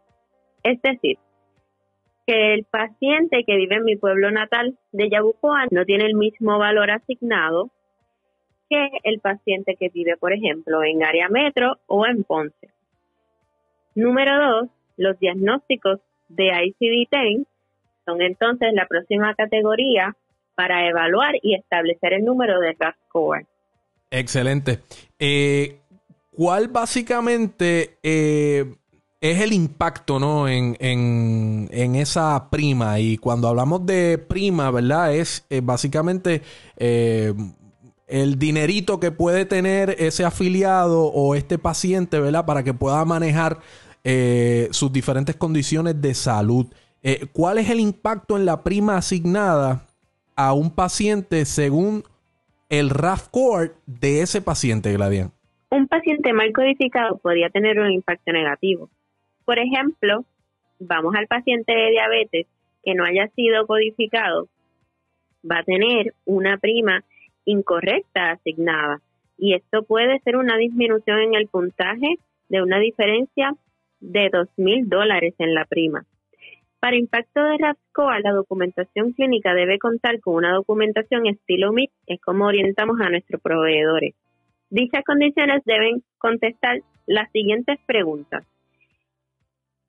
Es 0.64 0.82
decir, 0.82 1.18
que 2.30 2.54
el 2.54 2.64
paciente 2.66 3.44
que 3.44 3.56
vive 3.56 3.78
en 3.78 3.86
mi 3.86 3.96
pueblo 3.96 4.30
natal 4.30 4.78
de 4.92 5.10
Yabucoa 5.10 5.66
no 5.72 5.84
tiene 5.84 6.06
el 6.06 6.14
mismo 6.14 6.60
valor 6.60 6.92
asignado 6.92 7.72
que 8.70 8.88
el 9.04 9.20
paciente 9.20 9.76
que 9.80 9.90
vive, 9.90 10.16
por 10.16 10.32
ejemplo, 10.32 10.84
en 10.84 11.04
área 11.04 11.28
metro 11.28 11.80
o 11.88 12.06
en 12.06 12.24
Ponce. 12.24 12.70
Número 13.96 14.32
dos, 14.38 14.70
los 14.96 15.18
diagnósticos 15.18 16.02
de 16.28 16.52
ICD-10 16.52 17.48
son 18.06 18.22
entonces 18.22 18.74
la 18.74 18.86
próxima 18.86 19.34
categoría 19.34 20.16
para 20.54 20.88
evaluar 20.88 21.34
y 21.42 21.56
establecer 21.56 22.14
el 22.14 22.26
número 22.26 22.60
de 22.60 22.76
RAF 22.80 22.96
score. 23.08 23.48
Excelente. 24.12 24.82
Eh, 25.18 25.80
¿Cuál 26.30 26.68
básicamente 26.68 27.98
eh, 28.04 28.66
es 29.22 29.42
el 29.42 29.52
impacto, 29.52 30.20
¿no? 30.20 30.48
En, 30.48 30.78
en, 30.80 31.96
esa 31.96 32.50
prima. 32.50 33.00
Y 33.00 33.18
cuando 33.18 33.48
hablamos 33.48 33.86
de 33.86 34.18
prima, 34.18 34.72
¿verdad? 34.72 35.14
Es 35.14 35.46
eh, 35.50 35.62
básicamente 35.62 36.42
eh, 36.78 37.34
el 38.08 38.40
dinerito 38.40 39.00
que 39.00 39.12
puede 39.12 39.46
tener 39.46 39.96
ese 40.00 40.24
afiliado 40.24 41.06
o 41.06 41.36
este 41.36 41.58
paciente, 41.58 42.20
¿verdad? 42.20 42.46
Para 42.46 42.64
que 42.64 42.74
pueda 42.74 43.04
manejar 43.04 43.60
eh, 44.04 44.70
sus 44.72 44.92
diferentes 44.92 45.36
condiciones 45.36 46.02
de 46.02 46.14
salud. 46.14 46.68
¿Cuál 47.32 47.60
es 47.60 47.70
el 47.70 47.80
impacto 47.80 48.36
en 48.36 48.46
la 48.46 48.62
prima 48.62 48.98
asignada 48.98 49.86
a 50.36 50.52
un 50.52 50.70
paciente 50.70 51.46
según 51.46 52.04
el 52.68 52.90
RAF 52.90 53.30
core 53.30 53.72
de 53.86 54.22
ese 54.22 54.42
paciente, 54.42 54.92
Gladian? 54.92 55.32
Un 55.72 55.88
paciente 55.88 56.34
mal 56.34 56.52
codificado 56.52 57.18
podría 57.20 57.50
tener 57.50 57.80
un 57.80 57.90
impacto 57.90 58.34
negativo 58.34 58.90
por 59.50 59.58
ejemplo, 59.58 60.26
vamos 60.78 61.16
al 61.16 61.26
paciente 61.26 61.74
de 61.74 61.90
diabetes 61.90 62.46
que 62.84 62.94
no 62.94 63.04
haya 63.04 63.30
sido 63.30 63.66
codificado, 63.66 64.48
va 65.44 65.62
a 65.62 65.64
tener 65.64 66.14
una 66.26 66.60
prima 66.60 67.04
incorrecta 67.46 68.30
asignada 68.30 69.02
y 69.40 69.56
esto 69.56 69.82
puede 69.82 70.20
ser 70.20 70.38
una 70.38 70.56
disminución 70.56 71.22
en 71.22 71.34
el 71.34 71.48
puntaje 71.48 72.20
de 72.48 72.62
una 72.62 72.78
diferencia 72.78 73.56
de 74.00 74.30
dos 74.32 74.50
mil 74.56 74.88
dólares 74.88 75.34
en 75.40 75.56
la 75.56 75.66
prima. 75.66 76.06
Para 76.80 76.98
impacto 76.98 77.44
de 77.44 77.58
RAPSCOA, 77.58 78.20
la 78.20 78.34
documentación 78.34 79.14
clínica 79.14 79.56
debe 79.56 79.80
contar 79.80 80.20
con 80.20 80.36
una 80.36 80.54
documentación 80.54 81.26
estilo 81.26 81.74
MIT, 81.74 81.90
es 82.06 82.22
como 82.22 82.46
orientamos 82.46 83.02
a 83.02 83.10
nuestros 83.10 83.42
proveedores. 83.42 84.14
Dichas 84.70 85.04
condiciones 85.04 85.64
deben 85.66 86.04
contestar 86.20 86.82
las 87.08 87.32
siguientes 87.32 87.80
preguntas. 87.88 88.46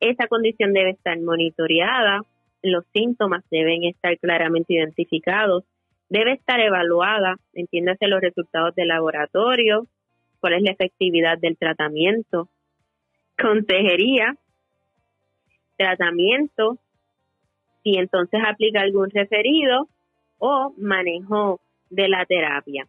Esa 0.01 0.27
condición 0.29 0.73
debe 0.73 0.91
estar 0.91 1.19
monitoreada, 1.21 2.23
los 2.63 2.85
síntomas 2.93 3.45
deben 3.51 3.85
estar 3.85 4.19
claramente 4.19 4.75
identificados, 4.75 5.65
debe 6.09 6.33
estar 6.33 6.59
evaluada, 6.61 7.37
entiéndase 7.53 8.07
los 8.09 8.21
resultados 8.21 8.75
del 8.75 8.89
laboratorio, 8.89 9.87
cuál 10.41 10.55
es 10.55 10.63
la 10.63 10.73
efectividad 10.73 11.39
del 11.39 11.57
tratamiento. 11.57 12.49
consejería, 13.41 14.37
tratamiento, 15.79 16.79
si 17.83 17.97
entonces 17.97 18.41
aplica 18.47 18.83
algún 18.83 19.09
referido 19.09 19.89
o 20.39 20.75
manejo 20.77 21.61
de 21.89 22.09
la 22.09 22.27
terapia. 22.27 22.87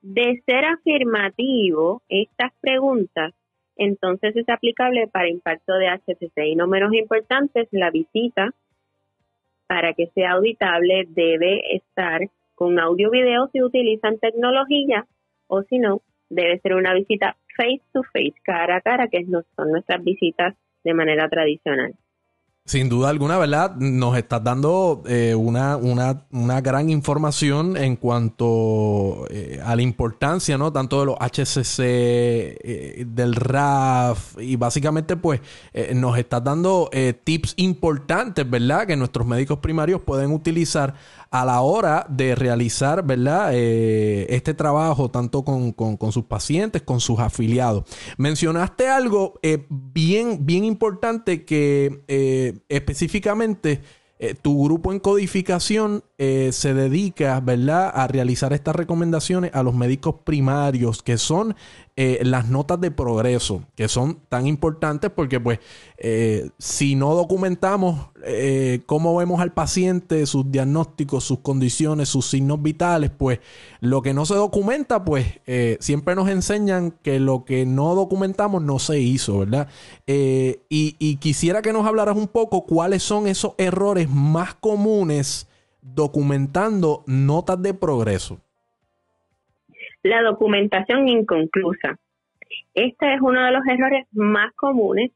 De 0.00 0.42
ser 0.46 0.64
afirmativo 0.64 2.02
estas 2.08 2.52
preguntas, 2.60 3.34
entonces 3.76 4.36
es 4.36 4.48
aplicable 4.48 5.08
para 5.08 5.28
impacto 5.28 5.74
de 5.74 5.88
HCC 5.88 6.46
y 6.46 6.56
no 6.56 6.66
menos 6.66 6.92
importante 6.94 7.68
la 7.70 7.90
visita 7.90 8.50
para 9.66 9.94
que 9.94 10.08
sea 10.08 10.32
auditable 10.32 11.06
debe 11.08 11.76
estar 11.76 12.20
con 12.54 12.78
audio 12.78 13.10
video 13.10 13.48
si 13.52 13.62
utilizan 13.62 14.18
tecnología 14.18 15.06
o 15.46 15.62
si 15.62 15.78
no 15.78 16.02
debe 16.28 16.58
ser 16.60 16.74
una 16.74 16.94
visita 16.94 17.36
face 17.56 17.82
to 17.92 18.02
face 18.02 18.34
cara 18.42 18.76
a 18.76 18.80
cara 18.80 19.08
que 19.08 19.22
no 19.24 19.42
son 19.56 19.70
nuestras 19.70 20.02
visitas 20.02 20.54
de 20.84 20.94
manera 20.94 21.28
tradicional. 21.28 21.94
Sin 22.64 22.88
duda 22.88 23.08
alguna, 23.08 23.38
¿verdad? 23.38 23.74
Nos 23.74 24.16
estás 24.16 24.44
dando 24.44 25.02
eh, 25.08 25.34
una, 25.34 25.76
una, 25.76 26.26
una, 26.30 26.60
gran 26.60 26.90
información 26.90 27.76
en 27.76 27.96
cuanto 27.96 29.26
eh, 29.30 29.60
a 29.64 29.74
la 29.74 29.82
importancia, 29.82 30.56
¿no? 30.56 30.72
Tanto 30.72 31.00
de 31.00 31.06
los 31.06 31.16
HCC, 31.16 31.80
eh, 31.80 33.04
del 33.04 33.34
RAF, 33.34 34.38
y 34.38 34.54
básicamente, 34.54 35.16
pues, 35.16 35.40
nos 35.94 36.16
estás 36.16 36.44
dando 36.44 36.88
tips 37.24 37.54
importantes, 37.56 38.48
¿verdad? 38.48 38.86
Que 38.86 38.96
nuestros 38.96 39.26
médicos 39.26 39.58
primarios 39.58 40.00
pueden 40.00 40.30
utilizar 40.30 40.94
a 41.32 41.44
la 41.44 41.62
hora 41.62 42.06
de 42.08 42.36
realizar, 42.36 43.04
¿verdad? 43.04 43.54
Este 43.54 44.54
trabajo 44.54 45.10
tanto 45.10 45.44
con, 45.44 46.12
sus 46.12 46.24
pacientes, 46.26 46.82
con 46.82 47.00
sus 47.00 47.18
afiliados. 47.18 47.84
Mencionaste 48.18 48.88
algo 48.88 49.40
bien, 49.68 50.44
bien 50.46 50.64
importante 50.64 51.44
que 51.44 52.51
eh, 52.52 52.60
específicamente 52.68 53.80
tu 54.40 54.62
grupo 54.62 54.92
en 54.92 55.00
codificación 55.00 56.04
se 56.16 56.74
dedica, 56.74 57.40
¿verdad?, 57.40 57.90
a 57.92 58.06
realizar 58.06 58.52
estas 58.52 58.76
recomendaciones 58.76 59.50
a 59.52 59.64
los 59.64 59.74
médicos 59.74 60.14
primarios, 60.22 61.02
que 61.02 61.18
son 61.18 61.56
eh, 61.94 62.20
las 62.22 62.48
notas 62.48 62.80
de 62.80 62.90
progreso, 62.90 63.64
que 63.74 63.86
son 63.86 64.20
tan 64.30 64.46
importantes 64.46 65.10
porque 65.14 65.38
pues 65.38 65.58
eh, 65.98 66.48
si 66.58 66.94
no 66.94 67.14
documentamos 67.14 68.08
eh, 68.24 68.80
cómo 68.86 69.14
vemos 69.14 69.42
al 69.42 69.52
paciente, 69.52 70.24
sus 70.24 70.50
diagnósticos, 70.50 71.22
sus 71.22 71.40
condiciones, 71.40 72.08
sus 72.08 72.24
signos 72.24 72.62
vitales, 72.62 73.10
pues 73.10 73.40
lo 73.80 74.00
que 74.00 74.14
no 74.14 74.24
se 74.24 74.34
documenta, 74.34 75.04
pues 75.04 75.26
siempre 75.80 76.14
nos 76.14 76.30
enseñan 76.30 76.92
que 77.02 77.20
lo 77.20 77.44
que 77.44 77.66
no 77.66 77.94
documentamos 77.94 78.62
no 78.62 78.78
se 78.78 78.98
hizo, 78.98 79.40
¿verdad? 79.40 79.68
Y, 80.06 80.56
y 80.70 81.16
quisiera 81.16 81.60
que 81.60 81.74
nos 81.74 81.86
hablaras 81.86 82.16
un 82.16 82.28
poco 82.28 82.64
cuáles 82.64 83.02
son 83.02 83.26
esos 83.26 83.52
errores 83.58 84.08
más 84.08 84.54
comunes 84.54 85.46
documentando 85.82 87.04
notas 87.06 87.60
de 87.60 87.74
progreso. 87.74 88.38
La 90.02 90.20
documentación 90.22 91.08
inconclusa. 91.08 91.96
Este 92.74 93.14
es 93.14 93.20
uno 93.20 93.44
de 93.44 93.52
los 93.52 93.64
errores 93.66 94.06
más 94.10 94.52
comunes 94.54 95.12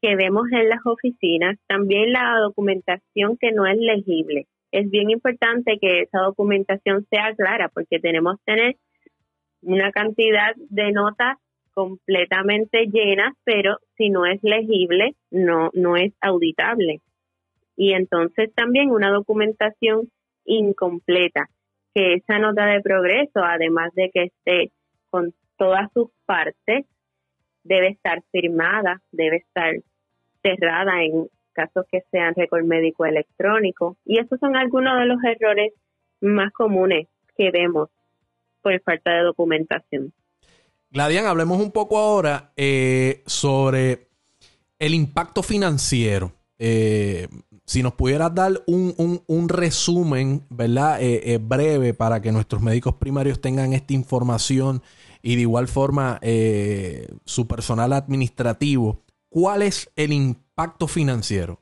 que 0.00 0.16
vemos 0.16 0.46
en 0.50 0.70
las 0.70 0.80
oficinas. 0.86 1.58
También 1.66 2.12
la 2.12 2.38
documentación 2.40 3.36
que 3.36 3.52
no 3.52 3.66
es 3.66 3.76
legible. 3.76 4.46
Es 4.72 4.90
bien 4.90 5.10
importante 5.10 5.78
que 5.78 6.02
esa 6.02 6.20
documentación 6.20 7.06
sea 7.10 7.34
clara 7.34 7.68
porque 7.68 7.98
tenemos 7.98 8.36
que 8.38 8.54
tener 8.54 8.76
una 9.60 9.92
cantidad 9.92 10.54
de 10.56 10.92
notas 10.92 11.36
completamente 11.74 12.86
llenas, 12.86 13.34
pero 13.44 13.76
si 13.98 14.08
no 14.08 14.24
es 14.24 14.42
legible, 14.42 15.16
no, 15.30 15.70
no 15.74 15.96
es 15.96 16.14
auditable. 16.22 17.00
Y 17.76 17.92
entonces 17.92 18.54
también 18.54 18.90
una 18.90 19.10
documentación 19.10 20.08
incompleta 20.46 21.50
que 21.94 22.14
esa 22.14 22.38
nota 22.38 22.66
de 22.66 22.80
progreso, 22.80 23.40
además 23.42 23.92
de 23.94 24.10
que 24.12 24.24
esté 24.24 24.72
con 25.10 25.34
todas 25.56 25.90
sus 25.92 26.08
partes, 26.26 26.86
debe 27.64 27.88
estar 27.88 28.22
firmada, 28.30 29.00
debe 29.12 29.38
estar 29.38 29.74
cerrada 30.42 31.02
en 31.02 31.28
casos 31.52 31.86
que 31.90 32.02
sean 32.10 32.34
récord 32.34 32.64
médico 32.64 33.04
electrónico. 33.04 33.96
Y 34.04 34.20
esos 34.20 34.38
son 34.38 34.56
algunos 34.56 34.98
de 34.98 35.06
los 35.06 35.18
errores 35.24 35.72
más 36.20 36.52
comunes 36.52 37.08
que 37.36 37.50
vemos 37.50 37.90
por 38.62 38.80
falta 38.82 39.12
de 39.12 39.22
documentación. 39.22 40.12
Gladian, 40.90 41.26
hablemos 41.26 41.60
un 41.60 41.70
poco 41.70 41.98
ahora 41.98 42.52
eh, 42.56 43.22
sobre 43.26 44.08
el 44.78 44.94
impacto 44.94 45.42
financiero. 45.42 46.32
Eh, 46.58 47.28
si 47.68 47.82
nos 47.82 47.92
pudieras 47.92 48.34
dar 48.34 48.52
un, 48.66 49.48
resumen, 49.50 50.40
¿verdad? 50.48 51.02
Eh, 51.02 51.34
eh, 51.34 51.38
breve 51.38 51.92
para 51.92 52.22
que 52.22 52.32
nuestros 52.32 52.62
médicos 52.62 52.94
primarios 52.94 53.42
tengan 53.42 53.74
esta 53.74 53.92
información 53.92 54.80
y 55.20 55.36
de 55.36 55.42
igual 55.42 55.68
forma 55.68 56.18
eh, 56.22 57.08
su 57.26 57.46
personal 57.46 57.92
administrativo, 57.92 59.02
¿cuál 59.28 59.60
es 59.60 59.92
el 59.96 60.14
impacto 60.14 60.86
financiero? 60.88 61.60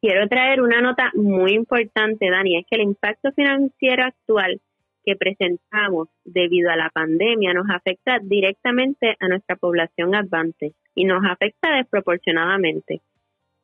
Quiero 0.00 0.26
traer 0.26 0.60
una 0.60 0.80
nota 0.80 1.12
muy 1.14 1.52
importante, 1.52 2.28
Dani, 2.28 2.58
es 2.58 2.66
que 2.68 2.76
el 2.76 2.82
impacto 2.82 3.30
financiero 3.30 4.02
actual 4.06 4.60
que 5.04 5.14
presentamos 5.14 6.08
debido 6.24 6.70
a 6.70 6.76
la 6.76 6.90
pandemia 6.90 7.54
nos 7.54 7.70
afecta 7.70 8.18
directamente 8.20 9.14
a 9.20 9.28
nuestra 9.28 9.54
población 9.54 10.16
advante 10.16 10.72
y 10.96 11.04
nos 11.04 11.24
afecta 11.24 11.76
desproporcionadamente 11.76 13.02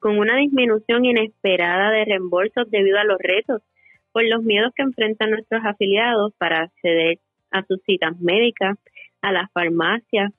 con 0.02 0.18
una 0.18 0.36
disminución 0.36 1.04
inesperada 1.04 1.92
de 1.92 2.04
reembolsos 2.04 2.68
debido 2.70 2.98
a 2.98 3.04
los 3.04 3.18
retos 3.20 3.62
por 4.10 4.24
los 4.24 4.42
miedos 4.42 4.72
que 4.74 4.82
enfrentan 4.82 5.30
nuestros 5.30 5.62
afiliados 5.64 6.34
para 6.38 6.64
acceder 6.64 7.20
a 7.52 7.64
sus 7.64 7.80
citas 7.86 8.20
médicas, 8.20 8.76
a 9.22 9.30
las 9.30 9.50
farmacias, 9.52 10.32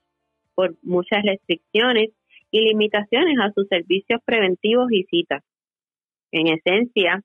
por 0.54 0.74
muchas 0.82 1.24
restricciones 1.24 2.10
y 2.50 2.60
limitaciones 2.60 3.38
a 3.40 3.52
sus 3.52 3.66
servicios 3.68 4.20
preventivos 4.26 4.92
y 4.92 5.04
citas. 5.04 5.42
En 6.30 6.48
esencia, 6.48 7.22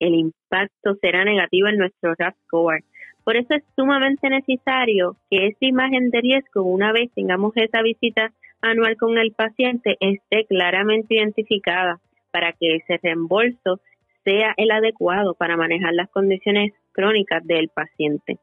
el 0.00 0.14
impacto 0.14 0.96
será 1.00 1.24
negativo 1.24 1.68
en 1.68 1.78
nuestro 1.78 2.14
RAF 2.18 2.34
score. 2.46 2.82
Por 3.22 3.36
eso 3.36 3.54
es 3.54 3.62
sumamente 3.76 4.28
necesario 4.28 5.16
que 5.30 5.46
esta 5.46 5.64
imagen 5.64 6.10
de 6.10 6.20
riesgo, 6.20 6.64
una 6.64 6.92
vez 6.92 7.08
tengamos 7.14 7.52
esa 7.56 7.82
visita 7.82 8.32
anual 8.70 8.96
con 8.96 9.16
el 9.18 9.32
paciente 9.32 9.96
esté 10.00 10.46
claramente 10.46 11.14
identificada 11.14 12.00
para 12.30 12.52
que 12.52 12.76
ese 12.76 12.98
reembolso 13.02 13.80
sea 14.24 14.54
el 14.56 14.70
adecuado 14.70 15.34
para 15.34 15.56
manejar 15.56 15.94
las 15.94 16.10
condiciones 16.10 16.72
crónicas 16.92 17.46
del 17.46 17.68
paciente. 17.68 18.38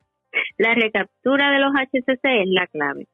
La 0.57 0.73
recaptura 0.73 1.51
de 1.51 1.59
los 1.59 1.73
HCC 1.73 2.23
es 2.23 2.47
la 2.47 2.67
clave. 2.67 3.07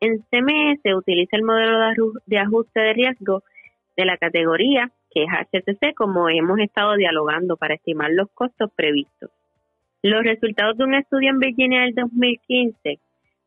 En 0.00 0.18
CMS 0.30 0.80
se 0.82 0.94
utiliza 0.94 1.36
el 1.36 1.42
modelo 1.42 1.78
de 2.26 2.38
ajuste 2.38 2.80
de 2.80 2.92
riesgo 2.92 3.42
de 3.96 4.04
la 4.04 4.16
categoría 4.16 4.90
que 5.10 5.24
es 5.24 5.28
HCC 5.28 5.94
como 5.94 6.28
hemos 6.28 6.58
estado 6.60 6.94
dialogando 6.94 7.56
para 7.56 7.74
estimar 7.74 8.10
los 8.12 8.30
costos 8.30 8.70
previstos. 8.74 9.30
Los 10.02 10.22
resultados 10.22 10.78
de 10.78 10.84
un 10.84 10.94
estudio 10.94 11.30
en 11.30 11.38
Virginia 11.38 11.82
del 11.82 11.94
2015 11.94 12.98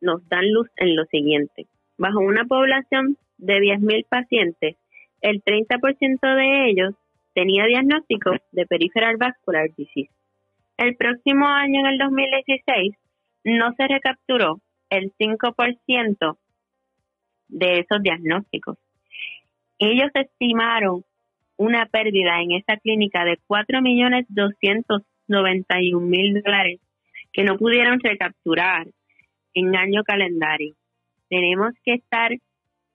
nos 0.01 0.27
dan 0.27 0.51
luz 0.51 0.67
en 0.75 0.95
lo 0.95 1.05
siguiente. 1.05 1.65
Bajo 1.97 2.19
una 2.19 2.45
población 2.45 3.17
de 3.37 3.59
10.000 3.59 4.05
pacientes, 4.07 4.77
el 5.21 5.43
30% 5.43 6.35
de 6.35 6.69
ellos 6.69 6.95
tenía 7.33 7.65
diagnóstico 7.65 8.31
de 8.51 8.65
peripheral 8.65 9.17
vascular 9.17 9.69
disease. 9.75 10.09
El 10.77 10.95
próximo 10.95 11.45
año, 11.47 11.81
en 11.81 11.85
el 11.85 11.97
2016, 11.97 12.95
no 13.43 13.73
se 13.75 13.87
recapturó 13.87 14.61
el 14.89 15.11
5% 15.17 16.37
de 17.49 17.79
esos 17.79 18.01
diagnósticos. 18.01 18.77
Ellos 19.77 20.09
estimaron 20.13 21.03
una 21.57 21.85
pérdida 21.85 22.41
en 22.41 22.53
esa 22.53 22.77
clínica 22.77 23.25
de 23.25 23.37
4.291.000 23.47 26.43
dólares 26.43 26.79
que 27.31 27.43
no 27.43 27.57
pudieron 27.57 27.99
recapturar 27.99 28.87
en 29.53 29.75
año 29.75 30.03
calendario 30.03 30.73
tenemos 31.33 31.73
que 31.83 31.95
estar 31.95 32.31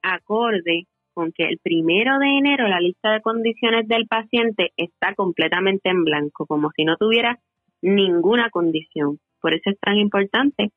acorde 0.01 0.87
con 1.13 1.33
que 1.33 1.43
el 1.43 1.59
primero 1.59 2.21
de 2.21 2.39
enero 2.39 2.69
la 2.69 2.79
lista 2.79 3.11
de 3.11 3.21
condiciones 3.21 3.89
del 3.89 4.07
paciente 4.07 4.71
está 4.77 5.17
completamente 5.17 5.91
en 5.91 6.05
blanco, 6.05 6.47
como 6.47 6.71
si 6.77 6.85
no 6.85 6.97
tuviera 6.97 7.41
ninguna 7.83 8.49
condición. 8.51 9.19
Por 9.41 9.55
eso 9.55 9.71
es 9.71 9.79
tan 9.81 9.99
importante 9.99 10.71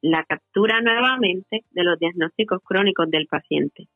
la 0.00 0.24
captura 0.24 0.80
nuevamente 0.80 1.66
de 1.70 1.84
los 1.84 1.98
diagnósticos 1.98 2.62
crónicos 2.64 3.10
del 3.10 3.26
paciente. 3.26 3.86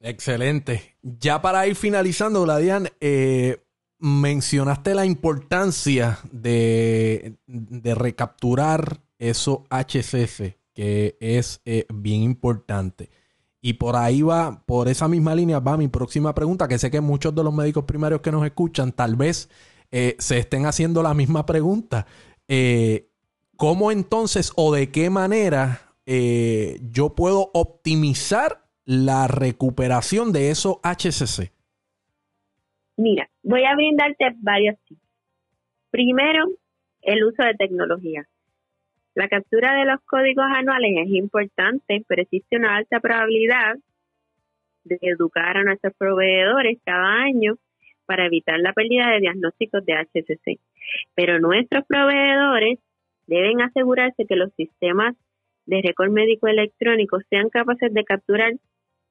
Excelente. 0.00 0.96
Ya 1.02 1.40
para 1.40 1.66
ir 1.66 1.76
finalizando, 1.76 2.42
Gladian, 2.42 2.88
eh, 3.00 3.56
mencionaste 3.98 4.94
la 4.94 5.06
importancia 5.06 6.18
de, 6.30 7.36
recapturar 7.96 8.98
esos 9.18 9.60
HCF 9.70 10.59
que 10.80 11.18
es 11.20 11.60
eh, 11.66 11.84
bien 11.92 12.22
importante. 12.22 13.10
Y 13.60 13.74
por 13.74 13.96
ahí 13.96 14.22
va, 14.22 14.64
por 14.64 14.88
esa 14.88 15.08
misma 15.08 15.34
línea 15.34 15.60
va 15.60 15.76
mi 15.76 15.88
próxima 15.88 16.34
pregunta, 16.34 16.68
que 16.68 16.78
sé 16.78 16.90
que 16.90 17.02
muchos 17.02 17.34
de 17.34 17.44
los 17.44 17.52
médicos 17.52 17.84
primarios 17.84 18.22
que 18.22 18.32
nos 18.32 18.46
escuchan 18.46 18.92
tal 18.92 19.14
vez 19.14 19.50
eh, 19.90 20.16
se 20.18 20.38
estén 20.38 20.64
haciendo 20.64 21.02
la 21.02 21.12
misma 21.12 21.44
pregunta. 21.44 22.06
Eh, 22.48 23.10
¿Cómo 23.58 23.92
entonces 23.92 24.54
o 24.56 24.74
de 24.74 24.90
qué 24.90 25.10
manera 25.10 25.82
eh, 26.06 26.78
yo 26.90 27.14
puedo 27.14 27.50
optimizar 27.52 28.64
la 28.86 29.28
recuperación 29.28 30.32
de 30.32 30.48
esos 30.50 30.76
HCC? 30.82 31.52
Mira, 32.96 33.28
voy 33.42 33.64
a 33.64 33.74
brindarte 33.74 34.24
varios 34.38 34.76
tips. 34.88 35.02
Primero, 35.90 36.46
el 37.02 37.22
uso 37.24 37.42
de 37.42 37.54
tecnología. 37.56 38.26
La 39.14 39.28
captura 39.28 39.74
de 39.74 39.86
los 39.86 40.00
códigos 40.06 40.46
anuales 40.54 40.92
es 41.04 41.10
importante, 41.10 42.04
pero 42.06 42.22
existe 42.22 42.56
una 42.56 42.76
alta 42.76 43.00
probabilidad 43.00 43.76
de 44.84 44.98
educar 45.02 45.56
a 45.56 45.64
nuestros 45.64 45.94
proveedores 45.94 46.78
cada 46.84 47.22
año 47.22 47.56
para 48.06 48.26
evitar 48.26 48.58
la 48.60 48.72
pérdida 48.72 49.10
de 49.10 49.20
diagnósticos 49.20 49.84
de 49.84 49.94
HCC. 49.94 50.60
Pero 51.14 51.40
nuestros 51.40 51.84
proveedores 51.86 52.78
deben 53.26 53.60
asegurarse 53.62 54.26
que 54.26 54.36
los 54.36 54.52
sistemas 54.54 55.16
de 55.66 55.82
récord 55.82 56.10
médico 56.10 56.46
electrónico 56.46 57.18
sean 57.28 57.48
capaces 57.50 57.92
de 57.92 58.04
capturar 58.04 58.52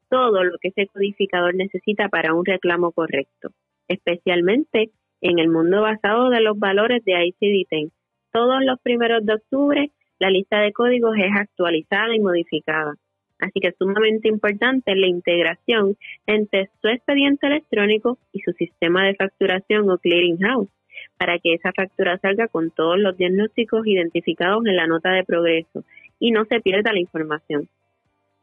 todo 0.10 0.44
lo 0.44 0.58
que 0.60 0.70
ese 0.70 0.88
codificador 0.88 1.56
necesita 1.56 2.10
para 2.10 2.34
un 2.34 2.46
reclamo 2.46 2.92
correcto, 2.92 3.52
especialmente 3.88 4.92
en 5.22 5.40
el 5.40 5.50
mundo 5.50 5.82
basado 5.82 6.30
de 6.30 6.42
los 6.42 6.58
valores 6.58 7.04
de 7.06 7.14
ICD-10 7.14 7.92
todos 8.32 8.64
los 8.64 8.80
primeros 8.82 9.26
de 9.26 9.34
octubre 9.34 9.92
la 10.20 10.30
lista 10.30 10.60
de 10.60 10.74
códigos 10.74 11.16
es 11.18 11.32
actualizada 11.34 12.14
y 12.16 12.20
modificada. 12.20 12.94
Así 13.40 13.62
que 13.62 13.70
es 13.70 13.78
sumamente 13.78 14.28
importante 14.28 14.94
la 14.96 15.08
integración 15.08 15.96
entre 16.28 16.70
su 16.82 16.90
expediente 16.90 17.48
electrónico 17.48 18.18
y 18.34 18.42
su 18.42 18.52
sistema 18.52 19.06
de 19.06 19.16
facturación 19.16 19.90
o 19.90 19.98
clearinghouse 19.98 20.70
para 21.18 21.40
que 21.40 21.54
esa 21.54 21.72
factura 21.72 22.18
salga 22.18 22.50
con 22.50 22.72
todos 22.72 23.00
los 23.00 23.18
diagnósticos 23.18 23.88
identificados 23.88 24.66
en 24.66 24.76
la 24.76 24.88
nota 24.88 25.12
de 25.12 25.24
progreso 25.24 25.86
y 26.20 26.32
no 26.32 26.44
se 26.46 26.60
pierda 26.60 26.92
la 26.92 27.00
información. 27.00 27.70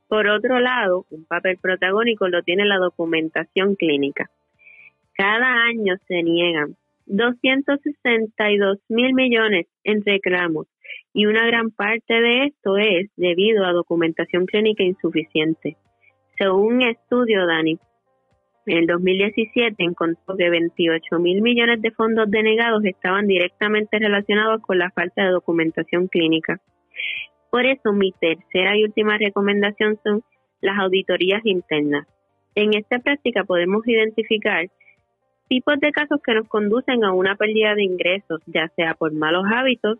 Por 0.08 0.28
otro 0.28 0.60
lado, 0.60 1.04
un 1.10 1.26
papel 1.26 1.58
protagónico 1.60 2.28
lo 2.28 2.42
tiene 2.42 2.64
la 2.64 2.78
documentación 2.78 3.74
clínica. 3.74 4.30
Cada 5.14 5.64
año 5.64 5.96
se 6.06 6.22
niegan 6.22 6.76
262 7.06 8.78
mil 8.88 9.14
millones 9.14 9.66
en 9.84 10.04
reclamos 10.04 10.66
y 11.12 11.26
una 11.26 11.46
gran 11.46 11.70
parte 11.70 12.14
de 12.14 12.44
esto 12.46 12.76
es 12.76 13.10
debido 13.16 13.64
a 13.64 13.72
documentación 13.72 14.46
clínica 14.46 14.82
insuficiente. 14.82 15.76
Según 16.36 16.74
un 16.74 16.82
estudio, 16.82 17.46
Dani, 17.46 17.78
en 18.66 18.78
el 18.78 18.86
2017 18.86 19.76
encontró 19.78 20.36
que 20.36 20.50
28 20.50 21.18
mil 21.20 21.40
millones 21.40 21.80
de 21.80 21.92
fondos 21.92 22.30
denegados 22.30 22.84
estaban 22.84 23.26
directamente 23.26 23.98
relacionados 23.98 24.60
con 24.60 24.78
la 24.78 24.90
falta 24.90 25.24
de 25.24 25.30
documentación 25.30 26.08
clínica. 26.08 26.60
Por 27.50 27.64
eso 27.64 27.92
mi 27.92 28.12
tercera 28.12 28.76
y 28.76 28.84
última 28.84 29.16
recomendación 29.16 29.98
son 30.02 30.22
las 30.60 30.78
auditorías 30.78 31.46
internas. 31.46 32.08
En 32.56 32.74
esta 32.74 32.98
práctica 32.98 33.44
podemos 33.44 33.86
identificar 33.86 34.66
tipos 35.48 35.78
de 35.80 35.92
casos 35.92 36.20
que 36.24 36.34
nos 36.34 36.48
conducen 36.48 37.04
a 37.04 37.12
una 37.12 37.36
pérdida 37.36 37.74
de 37.74 37.84
ingresos, 37.84 38.40
ya 38.46 38.68
sea 38.76 38.94
por 38.94 39.12
malos 39.12 39.44
hábitos 39.52 39.98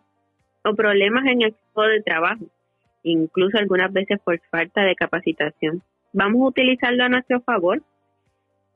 o 0.63 0.73
problemas 0.73 1.25
en 1.25 1.41
el 1.41 1.49
equipo 1.49 1.83
de 1.83 2.01
trabajo, 2.01 2.45
incluso 3.03 3.57
algunas 3.57 3.91
veces 3.91 4.19
por 4.23 4.39
falta 4.49 4.81
de 4.83 4.95
capacitación. 4.95 5.81
Vamos 6.13 6.41
a 6.41 6.49
utilizarlo 6.49 7.03
a 7.03 7.09
nuestro 7.09 7.41
favor 7.41 7.81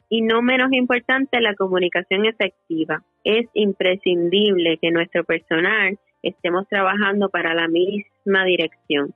y 0.10 0.21
no 0.21 0.41
menos 0.41 0.71
importante 0.73 1.39
la 1.39 1.55
comunicación 1.55 2.25
efectiva. 2.25 3.03
Es 3.23 3.47
imprescindible 3.53 4.77
que 4.77 4.91
nuestro 4.91 5.23
personal 5.23 5.97
estemos 6.21 6.67
trabajando 6.67 7.29
para 7.29 7.53
la 7.53 7.67
misma 7.67 8.45
dirección, 8.45 9.13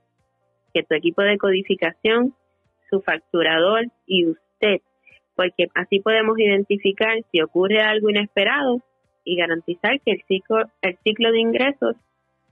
que 0.72 0.82
tu 0.82 0.94
equipo 0.94 1.22
de 1.22 1.38
codificación, 1.38 2.34
su 2.90 3.00
facturador 3.02 3.86
y 4.06 4.26
usted 4.26 4.80
porque 5.36 5.68
así 5.74 6.00
podemos 6.00 6.38
identificar 6.38 7.16
si 7.30 7.40
ocurre 7.40 7.82
algo 7.82 8.10
inesperado 8.10 8.80
y 9.24 9.36
garantizar 9.36 10.00
que 10.00 10.12
el 10.12 10.22
ciclo, 10.26 10.64
el 10.82 10.98
ciclo 11.04 11.30
de 11.30 11.40
ingresos 11.40 11.96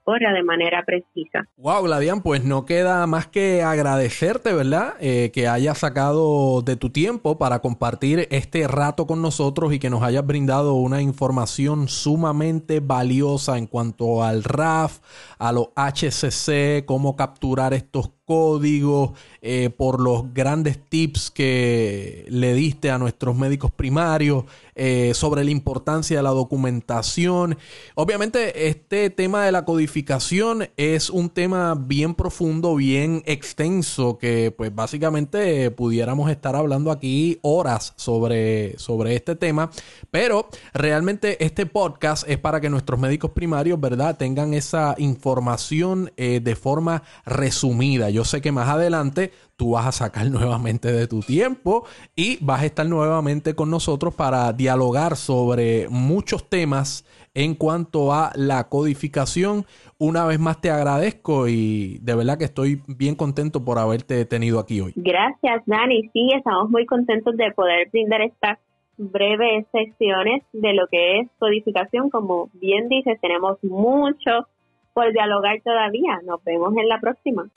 corra 0.04 0.32
de 0.32 0.42
manera 0.42 0.84
precisa. 0.84 1.48
Wow, 1.56 1.84
Gladian, 1.84 2.22
pues 2.22 2.44
no 2.44 2.66
queda 2.66 3.06
más 3.06 3.26
que 3.26 3.62
agradecerte, 3.62 4.52
¿verdad? 4.52 4.94
Eh, 5.00 5.30
que 5.32 5.48
hayas 5.48 5.78
sacado 5.78 6.62
de 6.62 6.76
tu 6.76 6.90
tiempo 6.90 7.38
para 7.38 7.60
compartir 7.60 8.28
este 8.30 8.68
rato 8.68 9.06
con 9.06 9.22
nosotros 9.22 9.72
y 9.72 9.78
que 9.78 9.90
nos 9.90 10.02
hayas 10.02 10.26
brindado 10.26 10.74
una 10.74 11.00
información 11.00 11.88
sumamente 11.88 12.80
valiosa 12.80 13.56
en 13.56 13.66
cuanto 13.66 14.22
al 14.22 14.44
RAF, 14.44 15.00
a 15.38 15.52
los 15.52 15.68
HCC, 15.74 16.84
cómo 16.84 17.16
capturar 17.16 17.72
estos 17.72 18.10
códigos, 18.24 19.10
eh, 19.42 19.70
por 19.70 20.00
los 20.00 20.32
grandes 20.32 20.78
tips 20.88 21.30
que 21.30 22.24
le 22.28 22.54
diste 22.54 22.90
a 22.90 22.98
nuestros 22.98 23.36
médicos 23.36 23.70
primarios 23.70 24.44
eh, 24.74 25.12
sobre 25.14 25.44
la 25.44 25.50
importancia 25.50 26.16
de 26.16 26.22
la 26.22 26.30
documentación. 26.30 27.58
Obviamente 27.94 28.68
este 28.68 29.10
tema 29.10 29.44
de 29.44 29.52
la 29.52 29.64
codificación 29.64 30.68
es 30.76 31.10
un 31.10 31.28
tema 31.28 31.74
bien 31.74 32.14
profundo, 32.14 32.74
bien 32.74 33.22
extenso, 33.26 34.18
que 34.18 34.50
pues 34.50 34.74
básicamente 34.74 35.70
pudiéramos 35.70 36.30
estar 36.30 36.56
hablando 36.56 36.90
aquí 36.90 37.38
horas 37.42 37.92
sobre, 37.96 38.78
sobre 38.78 39.14
este 39.14 39.36
tema, 39.36 39.70
pero 40.10 40.48
realmente 40.72 41.44
este 41.44 41.66
podcast 41.66 42.28
es 42.28 42.38
para 42.38 42.60
que 42.60 42.70
nuestros 42.70 42.98
médicos 42.98 43.32
primarios, 43.32 43.78
¿verdad?, 43.78 44.16
tengan 44.16 44.54
esa 44.54 44.94
información 44.98 46.10
eh, 46.16 46.40
de 46.42 46.56
forma 46.56 47.02
resumida 47.26 48.10
yo 48.14 48.24
sé 48.24 48.40
que 48.40 48.52
más 48.52 48.68
adelante 48.68 49.30
tú 49.56 49.72
vas 49.72 49.86
a 49.86 49.92
sacar 49.92 50.26
nuevamente 50.30 50.92
de 50.92 51.06
tu 51.06 51.20
tiempo 51.20 51.84
y 52.16 52.42
vas 52.44 52.62
a 52.62 52.66
estar 52.66 52.86
nuevamente 52.86 53.54
con 53.54 53.70
nosotros 53.70 54.14
para 54.14 54.52
dialogar 54.52 55.16
sobre 55.16 55.88
muchos 55.88 56.48
temas 56.48 57.04
en 57.34 57.54
cuanto 57.54 58.12
a 58.12 58.30
la 58.36 58.68
codificación. 58.68 59.64
Una 59.98 60.24
vez 60.24 60.38
más 60.38 60.60
te 60.60 60.70
agradezco 60.70 61.48
y 61.48 61.98
de 62.00 62.14
verdad 62.14 62.38
que 62.38 62.44
estoy 62.44 62.80
bien 62.86 63.16
contento 63.16 63.64
por 63.64 63.78
haberte 63.78 64.24
tenido 64.24 64.60
aquí 64.60 64.80
hoy. 64.80 64.92
Gracias, 64.96 65.62
Dani. 65.66 66.08
Sí, 66.12 66.28
estamos 66.36 66.70
muy 66.70 66.86
contentos 66.86 67.36
de 67.36 67.50
poder 67.52 67.88
brindar 67.90 68.22
estas 68.22 68.58
breves 68.96 69.66
secciones 69.72 70.44
de 70.52 70.72
lo 70.74 70.86
que 70.86 71.20
es 71.20 71.28
codificación. 71.38 72.10
Como 72.10 72.50
bien 72.54 72.88
dices, 72.88 73.20
tenemos 73.20 73.62
mucho 73.64 74.46
por 74.92 75.12
dialogar 75.12 75.60
todavía. 75.62 76.20
Nos 76.24 76.42
vemos 76.44 76.74
en 76.76 76.88
la 76.88 77.00
próxima. 77.00 77.48